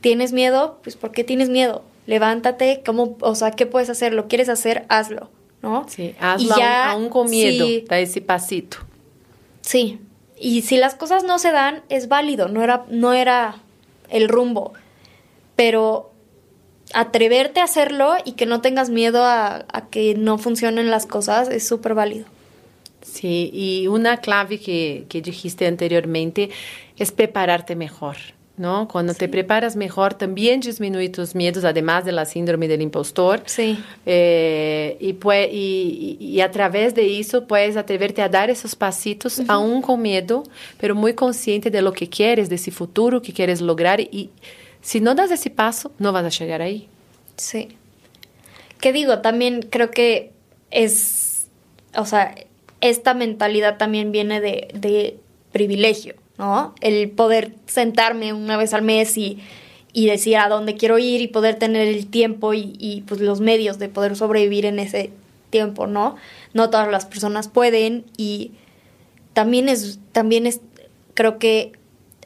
¿Tienes 0.00 0.32
miedo? 0.32 0.78
Pues 0.82 0.96
¿por 0.96 1.12
qué 1.12 1.22
tienes 1.22 1.50
miedo? 1.50 1.84
Levántate, 2.06 2.82
¿cómo, 2.82 3.18
o 3.20 3.34
sea, 3.34 3.50
¿qué 3.50 3.66
puedes 3.66 3.90
hacer? 3.90 4.14
¿Lo 4.14 4.26
quieres 4.26 4.48
hacer? 4.48 4.86
Hazlo, 4.88 5.28
¿no? 5.60 5.84
Sí, 5.86 6.14
hazlo 6.18 6.54
aún, 6.64 7.10
con 7.10 7.28
miedo, 7.28 7.66
da 7.90 8.00
ese 8.00 8.22
pasito. 8.22 8.78
Sí, 9.60 10.00
y 10.40 10.62
si 10.62 10.76
las 10.76 10.94
cosas 10.94 11.24
no 11.24 11.38
se 11.38 11.52
dan, 11.52 11.82
es 11.88 12.08
válido, 12.08 12.48
no 12.48 12.62
era, 12.62 12.84
no 12.88 13.12
era 13.12 13.56
el 14.08 14.28
rumbo, 14.28 14.72
pero 15.56 16.12
atreverte 16.94 17.60
a 17.60 17.64
hacerlo 17.64 18.14
y 18.24 18.32
que 18.32 18.46
no 18.46 18.60
tengas 18.60 18.90
miedo 18.90 19.24
a, 19.24 19.66
que 19.90 20.14
no 20.14 20.38
funcionen 20.38 20.90
las 20.90 21.06
cosas 21.06 21.48
es 21.48 21.66
súper 21.66 21.94
válido. 21.94 22.26
Sí, 23.02 23.50
y 23.52 23.86
una 23.86 24.18
clave 24.18 24.58
que, 24.58 25.06
que 25.08 25.22
dijiste 25.22 25.66
anteriormente 25.66 26.50
es 26.96 27.12
prepararte 27.12 27.76
mejor. 27.76 28.16
¿No? 28.58 28.88
Cuando 28.88 29.14
te 29.14 29.28
preparas 29.28 29.76
mejor, 29.76 30.14
también 30.14 30.60
disminuye 30.60 31.08
tus 31.08 31.34
miedos, 31.34 31.64
además 31.64 32.04
de 32.04 32.12
la 32.12 32.24
síndrome 32.24 32.68
del 32.68 32.82
impostor. 32.82 33.42
Sí. 33.46 33.78
Eh, 34.06 34.96
y, 35.00 35.14
pues, 35.14 35.48
y, 35.52 36.16
y, 36.20 36.40
a 36.40 36.50
través 36.50 36.94
de 36.94 37.18
eso 37.18 37.46
puedes 37.46 37.76
atreverte 37.76 38.22
a 38.22 38.28
dar 38.28 38.50
esos 38.50 38.74
pasitos, 38.74 39.40
aún 39.48 39.82
con 39.82 40.02
miedo, 40.02 40.44
pero 40.78 40.94
muy 40.94 41.14
consciente 41.14 41.70
de 41.70 41.82
lo 41.82 41.92
que 41.92 42.08
quieres, 42.08 42.48
de 42.48 42.56
ese 42.56 42.70
futuro 42.70 43.22
que 43.22 43.32
quieres 43.32 43.60
lograr. 43.60 44.00
Y 44.00 44.30
si 44.82 45.00
no 45.00 45.14
das 45.14 45.30
ese 45.30 45.50
paso, 45.50 45.92
no 45.98 46.12
vas 46.12 46.24
a 46.24 46.30
llegar 46.30 46.62
ahí. 46.62 46.88
Sí. 47.36 47.68
¿Qué 48.80 48.92
digo? 48.92 49.20
También 49.20 49.62
creo 49.62 49.90
que 49.90 50.32
es, 50.70 51.48
o 51.96 52.04
sea, 52.04 52.34
esta 52.80 53.14
mentalidad 53.14 53.76
también 53.76 54.12
viene 54.12 54.40
de, 54.40 54.68
de 54.74 55.18
privilegio. 55.52 56.14
¿No? 56.38 56.74
El 56.80 57.10
poder 57.10 57.54
sentarme 57.66 58.32
una 58.32 58.56
vez 58.56 58.72
al 58.72 58.82
mes 58.82 59.18
y, 59.18 59.38
y 59.92 60.06
decir 60.06 60.36
a 60.36 60.48
dónde 60.48 60.76
quiero 60.76 60.98
ir 60.98 61.20
y 61.20 61.28
poder 61.28 61.56
tener 61.56 61.88
el 61.88 62.06
tiempo 62.06 62.54
y, 62.54 62.74
y, 62.78 63.02
pues 63.02 63.20
los 63.20 63.40
medios 63.40 63.78
de 63.78 63.88
poder 63.88 64.16
sobrevivir 64.16 64.64
en 64.64 64.78
ese 64.78 65.10
tiempo, 65.50 65.86
¿no? 65.86 66.16
No 66.54 66.70
todas 66.70 66.88
las 66.90 67.06
personas 67.06 67.48
pueden 67.48 68.04
y 68.16 68.52
también 69.32 69.68
es, 69.68 69.98
también 70.12 70.46
es, 70.46 70.60
creo 71.14 71.38
que 71.38 71.72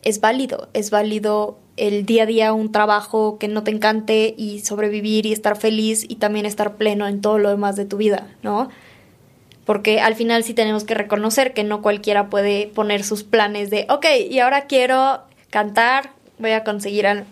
es 0.03 0.21
válido, 0.21 0.69
es 0.73 0.91
válido 0.91 1.59
el 1.77 2.05
día 2.05 2.25
a 2.25 2.27
día 2.27 2.53
un 2.53 2.71
trabajo 2.73 3.39
que 3.39 3.49
no 3.49 3.65
te 3.65 3.71
encante 3.71 4.35
y 4.37 4.61
sobrevivir 4.61 5.27
y 5.27 5.33
estar 5.33 5.57
feliz 5.57 6.05
y 6.07 6.17
también 6.17 6.47
estar 6.47 6.77
pleno 6.77 7.07
en 7.07 7.21
todo 7.21 7.39
lo 7.39 7.49
demás 7.49 7.77
de 7.77 7.87
tu 7.87 7.97
vida, 7.97 8.29
¿no? 8.43 8.69
Porque 9.65 10.01
al 10.01 10.15
final 10.15 10.45
sí 10.45 10.55
tenemos 10.55 10.85
que 10.85 10.95
reconocer 10.95 11.55
que 11.55 11.65
no 11.65 11.83
cualquiera 11.83 12.29
puede 12.31 12.67
poner 12.69 13.05
sus 13.05 13.23
planes 13.23 13.71
de, 13.71 13.87
ok, 13.89 14.07
y 14.31 14.39
ahora 14.41 14.63
quiero 14.63 15.21
cantar, 15.51 16.11
voy 16.39 16.53
a 16.53 16.65
conseguir 16.65 17.07
al 17.07 17.27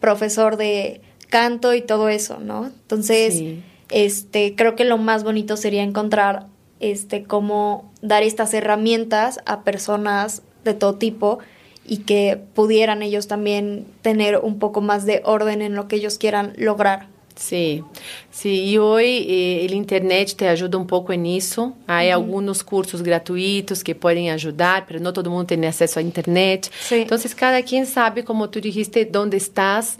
profesor 0.00 0.56
de 0.56 1.00
canto 1.28 1.74
y 1.74 1.82
todo 1.82 2.08
eso, 2.08 2.38
¿no? 2.40 2.66
Entonces, 2.66 3.42
este, 3.90 4.54
creo 4.56 4.76
que 4.76 4.84
lo 4.84 4.98
más 4.98 5.24
bonito 5.24 5.56
sería 5.56 5.82
encontrar, 5.82 6.46
este, 6.80 7.24
cómo 7.24 7.92
dar 8.02 8.22
estas 8.22 8.54
herramientas 8.54 9.40
a 9.46 9.62
personas 9.62 10.42
de 10.64 10.74
todo 10.74 10.94
tipo 10.94 11.38
y 11.84 11.98
que 11.98 12.40
pudieran 12.54 13.02
ellos 13.02 13.28
también 13.28 13.86
tener 14.02 14.38
un 14.38 14.58
poco 14.58 14.80
más 14.80 15.06
de 15.06 15.22
orden 15.24 15.62
en 15.62 15.74
lo 15.74 15.88
que 15.88 15.96
ellos 15.96 16.18
quieran 16.18 16.52
lograr. 16.56 17.06
Sim, 17.38 17.84
sim. 18.32 18.66
E 18.66 18.80
hoje 18.80 19.68
a 19.70 19.74
internet 19.74 20.34
te 20.34 20.44
ajuda 20.44 20.76
um 20.76 20.84
pouco 20.84 21.12
nisso. 21.12 21.72
Há 21.86 22.02
uhum. 22.02 22.14
alguns 22.14 22.62
cursos 22.62 23.00
gratuitos 23.00 23.80
que 23.80 23.94
podem 23.94 24.30
ajudar, 24.32 24.84
mas 24.90 25.00
não 25.00 25.12
todo 25.12 25.30
mundo 25.30 25.46
tem 25.46 25.64
acesso 25.64 26.00
à 26.00 26.02
internet. 26.02 26.68
Sim. 26.80 27.02
Então, 27.02 27.16
cada 27.36 27.62
quem 27.62 27.84
sabe, 27.84 28.24
como 28.24 28.48
tu 28.48 28.60
dijiste, 28.60 29.08
onde 29.14 29.36
estás, 29.36 29.96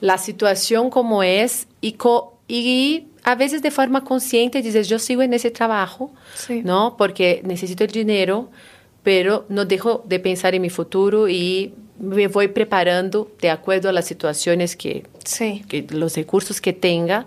a 0.00 0.16
situação 0.16 0.88
como 0.88 1.22
é 1.22 1.44
e, 1.82 1.92
co 1.92 2.32
e 2.48 3.06
a 3.22 3.34
vezes 3.34 3.60
de 3.60 3.70
forma 3.70 4.00
consciente 4.00 4.62
dizer, 4.62 4.90
eu 4.90 4.98
sigo 4.98 5.22
nesse 5.24 5.50
trabalho, 5.50 6.10
não? 6.64 6.90
Porque 6.92 7.42
necessito 7.44 7.86
dinheiro, 7.86 8.48
pero 9.02 9.44
não 9.48 9.64
deixo 9.64 10.00
de 10.04 10.18
pensar 10.18 10.54
em 10.54 10.58
meu 10.58 10.70
futuro 10.70 11.28
e 11.28 11.74
me 11.98 12.26
voy 12.26 12.48
preparando 12.48 13.30
de 13.40 13.48
acuerdo 13.48 13.88
a 13.88 13.92
las 13.92 14.06
situaciones 14.06 14.74
que, 14.74 15.04
sí. 15.24 15.62
que, 15.68 15.86
los 15.90 16.16
recursos 16.16 16.60
que 16.60 16.72
tenga, 16.72 17.26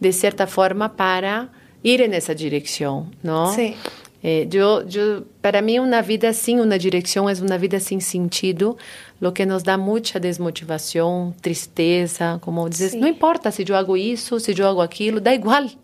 de 0.00 0.12
cierta 0.12 0.46
forma 0.46 0.96
para 0.96 1.50
ir 1.82 2.00
en 2.00 2.14
esa 2.14 2.34
dirección, 2.34 3.14
¿no? 3.22 3.52
Sí. 3.54 3.74
Eh, 4.22 4.46
yo, 4.48 4.86
yo, 4.88 5.24
para 5.42 5.60
mí 5.60 5.78
una 5.78 6.00
vida 6.00 6.32
sin 6.32 6.58
una 6.58 6.78
dirección 6.78 7.28
es 7.28 7.40
una 7.42 7.58
vida 7.58 7.78
sin 7.78 8.00
sentido, 8.00 8.78
lo 9.20 9.34
que 9.34 9.44
nos 9.44 9.64
da 9.64 9.76
mucha 9.76 10.18
desmotivación, 10.18 11.34
tristeza, 11.42 12.38
como 12.40 12.66
dices, 12.70 12.92
sí. 12.92 12.98
no 12.98 13.06
importa 13.06 13.52
si 13.52 13.64
yo 13.64 13.76
hago 13.76 13.96
eso, 13.96 14.40
si 14.40 14.54
yo 14.54 14.66
hago 14.66 14.80
aquello, 14.80 15.20
da 15.20 15.34
igual. 15.34 15.76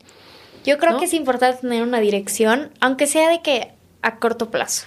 Yo 0.65 0.79
creo 0.79 0.93
¿no? 0.93 0.99
que 0.99 1.05
es 1.05 1.13
importante 1.13 1.61
tener 1.61 1.83
una 1.83 2.01
dirección, 2.01 2.71
aunque 2.81 3.07
sea 3.07 3.29
de 3.29 3.43
que 3.43 3.73
a 4.01 4.17
corto 4.17 4.51
plazo. 4.51 4.87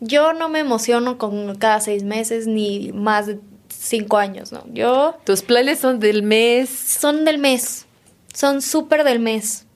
Yo 0.00 0.32
no 0.32 0.48
me 0.48 0.58
emociono 0.58 1.18
con 1.18 1.56
cada 1.56 1.80
seis 1.80 2.02
meses 2.02 2.46
ni 2.46 2.92
más 2.92 3.26
de 3.26 3.38
cinco 3.68 4.18
años, 4.18 4.52
¿no? 4.52 4.64
Yo... 4.72 5.16
¿Tus 5.24 5.42
planes 5.42 5.78
son 5.78 6.00
del 6.00 6.22
mes? 6.22 6.68
Son 6.70 7.24
del 7.24 7.38
mes. 7.38 7.86
Son 8.32 8.62
súper 8.62 9.04
del 9.04 9.20
mes. 9.20 9.66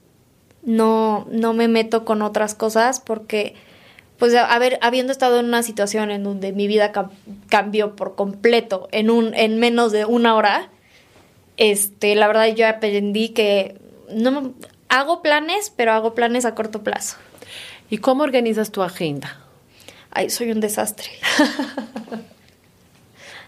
No, 0.62 1.27
no 1.31 1.53
me 1.53 1.68
meto 1.68 2.05
con 2.05 2.22
otras 2.22 2.55
cosas 2.55 3.01
porque, 3.01 3.55
pues, 4.18 4.35
a 4.35 4.59
ver, 4.59 4.79
habiendo 4.83 5.12
estado 5.12 5.38
en 5.38 5.46
una 5.46 5.62
situación 5.62 6.11
en 6.11 6.25
donde 6.25 6.53
mi 6.53 6.66
vida 6.66 6.92
cambió 7.49 7.94
por 7.94 8.16
completo 8.16 8.88
en, 8.90 9.11
un, 9.11 9.35
en 9.35 9.59
menos 9.61 9.92
de 9.92 10.05
una 10.05 10.35
hora, 10.35 10.70
este, 11.57 12.14
la 12.14 12.27
verdad 12.27 12.49
yo 12.49 12.66
aprendí 12.66 13.29
que 13.29 13.81
no 14.12 14.55
hago 14.88 15.22
planes, 15.22 15.72
pero 15.75 15.92
hago 15.92 16.14
planes 16.14 16.44
a 16.44 16.55
corto 16.55 16.83
plazo. 16.83 17.16
¿Y 17.90 17.99
cómo 17.99 18.25
organizas 18.25 18.72
tu 18.72 18.83
agenda? 18.83 19.45
Ay, 20.16 20.31
soy 20.31 20.50
un 20.50 20.61
desastre. 20.61 21.11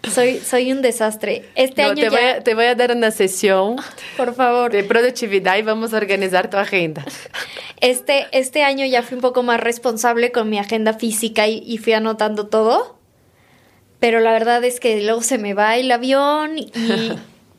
soy, 0.06 0.38
soy 0.38 0.70
un 0.70 0.82
desastre. 0.82 1.46
Este 1.54 1.80
no, 1.80 1.88
año 1.88 1.94
te, 1.94 2.02
ya... 2.02 2.10
voy 2.10 2.20
a, 2.20 2.44
te 2.44 2.54
voy 2.54 2.64
a 2.66 2.74
dar 2.74 2.94
una 2.94 3.10
sesión. 3.10 3.76
Por 4.18 4.34
favor. 4.34 4.70
De 4.70 4.84
productividad 4.84 5.56
y 5.56 5.62
vamos 5.62 5.94
a 5.94 5.96
organizar 5.96 6.50
tu 6.50 6.58
agenda. 6.58 7.06
Este, 7.80 8.26
este 8.32 8.64
año 8.64 8.84
ya 8.84 9.02
fui 9.02 9.14
un 9.14 9.22
poco 9.22 9.42
más 9.42 9.60
responsable 9.60 10.30
con 10.30 10.50
mi 10.50 10.58
agenda 10.58 10.92
física 10.92 11.48
y, 11.48 11.62
y 11.66 11.78
fui 11.78 11.94
anotando 11.94 12.48
todo. 12.48 12.98
Pero 13.98 14.20
la 14.20 14.32
verdad 14.32 14.62
es 14.62 14.78
que 14.78 15.00
luego 15.00 15.22
se 15.22 15.38
me 15.38 15.54
va 15.54 15.76
el 15.78 15.90
avión 15.90 16.58
y, 16.58 16.70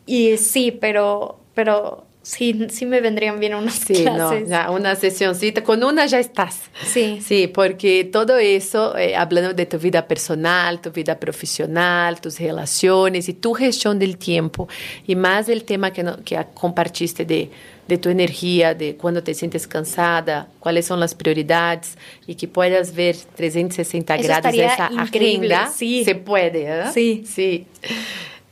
y 0.06 0.38
sí, 0.38 0.72
pero, 0.72 1.40
pero 1.56 2.06
Sí, 2.30 2.68
sí 2.70 2.86
me 2.86 3.02
vendrían 3.02 3.40
bien 3.40 3.56
unas 3.56 3.74
sí, 3.74 4.04
clases. 4.04 4.44
No, 4.44 4.48
ya 4.48 4.70
una 4.70 4.96
sesioncita, 4.96 5.64
con 5.64 5.84
una 5.84 6.06
ya 6.06 6.20
estás. 6.20 6.62
Sí. 6.86 7.20
Sí, 7.26 7.48
porque 7.48 8.04
todo 8.04 8.38
eso, 8.38 8.96
eh, 8.96 9.16
hablando 9.16 9.52
de 9.56 9.66
tu 9.66 9.80
vida 9.80 10.08
personal, 10.08 10.80
tu 10.80 10.92
vida 10.92 11.20
profesional, 11.20 12.22
tus 12.22 12.38
relaciones 12.40 13.30
y 13.30 13.34
tu 13.34 13.54
gestión 13.54 13.98
del 13.98 14.18
tiempo, 14.20 14.68
y 15.08 15.16
más 15.16 15.50
el 15.50 15.64
tema 15.64 15.92
que, 15.92 16.04
no, 16.04 16.24
que 16.24 16.40
compartiste 16.54 17.26
de, 17.26 17.50
de 17.88 17.98
tu 17.98 18.10
energía, 18.10 18.76
de 18.76 18.96
cuando 18.96 19.24
te 19.24 19.34
sientes 19.34 19.66
cansada, 19.66 20.50
cuáles 20.60 20.86
son 20.86 21.00
las 21.00 21.16
prioridades, 21.16 21.98
y 22.28 22.36
que 22.36 22.48
puedas 22.48 22.94
ver 22.94 23.16
360 23.38 24.16
eso 24.16 24.24
grados 24.24 24.54
esa 24.54 24.90
increíble, 24.92 25.56
agenda. 25.56 25.74
Sí. 25.76 26.04
Se 26.06 26.14
puede, 26.14 26.66
¿eh? 26.68 26.84
Sí. 26.94 27.24
Sí. 27.26 27.66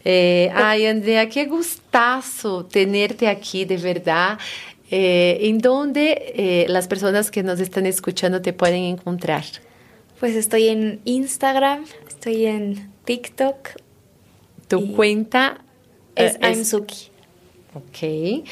Eh, 0.10 0.50
ay, 0.56 0.86
Andrea, 0.86 1.28
qué 1.28 1.48
gustazo 1.48 2.64
tenerte 2.64 3.28
aquí, 3.28 3.66
de 3.66 3.76
verdad. 3.76 4.40
Eh, 4.90 5.38
¿En 5.42 5.58
dónde 5.58 6.32
eh, 6.34 6.66
las 6.70 6.88
personas 6.88 7.30
que 7.30 7.44
nos 7.44 7.60
están 7.60 7.86
escuchando 7.86 8.42
te 8.42 8.54
pueden 8.54 8.84
encontrar? 8.84 9.44
Pues 10.18 10.34
estoy 10.38 10.70
en 10.70 11.02
Instagram, 11.04 11.84
estoy 12.08 12.46
en 12.46 12.90
TikTok. 13.04 13.72
Tu 14.70 14.96
cuenta 14.96 15.58
es, 16.16 16.36
es 16.36 16.42
I'm 16.42 16.64
Suki. 16.64 17.10
Ok. 17.74 18.48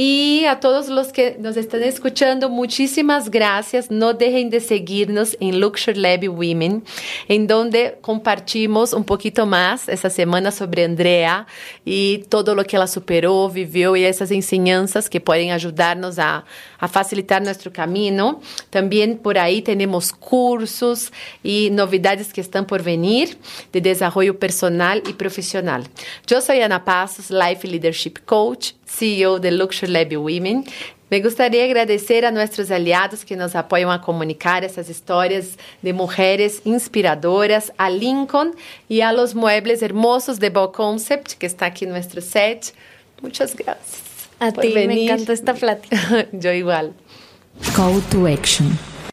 Y 0.00 0.44
a 0.44 0.60
todos 0.60 0.86
los 0.90 1.08
que 1.08 1.36
nos 1.40 1.56
están 1.56 1.82
escuchando, 1.82 2.48
muchísimas 2.48 3.32
gracias. 3.32 3.90
No 3.90 4.14
dejen 4.14 4.48
de 4.48 4.60
seguirnos 4.60 5.36
en 5.40 5.58
Luxury 5.58 5.98
Lab 5.98 6.28
Women, 6.28 6.84
en 7.26 7.48
donde 7.48 7.98
compartimos 8.00 8.92
un 8.92 9.02
poquito 9.02 9.44
más 9.44 9.88
esta 9.88 10.08
semana 10.08 10.52
sobre 10.52 10.84
Andrea 10.84 11.48
y 11.84 12.18
todo 12.28 12.54
lo 12.54 12.62
que 12.62 12.76
ella 12.76 12.86
superó, 12.86 13.50
vivió 13.50 13.96
y 13.96 14.04
esas 14.04 14.30
enseñanzas 14.30 15.10
que 15.10 15.20
pueden 15.20 15.50
ayudarnos 15.50 16.20
a, 16.20 16.44
a 16.78 16.86
facilitar 16.86 17.42
nuestro 17.42 17.72
camino. 17.72 18.40
También 18.70 19.18
por 19.18 19.36
ahí 19.36 19.62
tenemos 19.62 20.12
cursos 20.12 21.12
y 21.42 21.70
novedades 21.72 22.32
que 22.32 22.40
están 22.40 22.68
por 22.68 22.84
venir 22.84 23.36
de 23.72 23.80
desarrollo 23.80 24.38
personal 24.38 25.02
y 25.08 25.14
profesional. 25.14 25.88
Yo 26.24 26.40
soy 26.40 26.60
Ana 26.60 26.84
Passos, 26.84 27.32
Life 27.32 27.66
Leadership 27.66 28.14
Coach, 28.24 28.74
CEO 28.88 29.38
de 29.38 29.50
Luxury 29.52 29.92
Lab 29.92 30.16
Women 30.16 30.64
Me 31.10 31.20
gustaría 31.20 31.64
agradecer 31.64 32.26
a 32.26 32.30
nuestros 32.30 32.70
aliados 32.70 33.24
que 33.24 33.34
nos 33.34 33.54
apoyan 33.54 33.90
a 33.90 34.02
comunicar 34.02 34.62
esas 34.62 34.90
historias 34.90 35.56
de 35.80 35.92
mujeres 35.94 36.60
inspiradoras, 36.64 37.72
a 37.78 37.88
Lincoln 37.88 38.54
y 38.88 39.00
a 39.00 39.12
los 39.12 39.34
muebles 39.34 39.82
hermosos 39.82 40.38
de 40.38 40.50
Bow 40.50 40.70
Concept, 40.70 41.32
que 41.38 41.46
está 41.46 41.66
aquí 41.66 41.86
en 41.86 41.92
nuestro 41.92 42.20
set. 42.20 42.74
Muchas 43.22 43.56
gracias. 43.56 44.02
A 44.38 44.52
ti, 44.52 44.72
me 44.74 45.04
encantó 45.04 45.32
esta 45.32 45.54
plática. 45.54 46.26
Yo 46.32 46.52
igual. 46.52 46.92
Call 47.74 48.02
to 48.10 48.26
Action. 48.26 48.78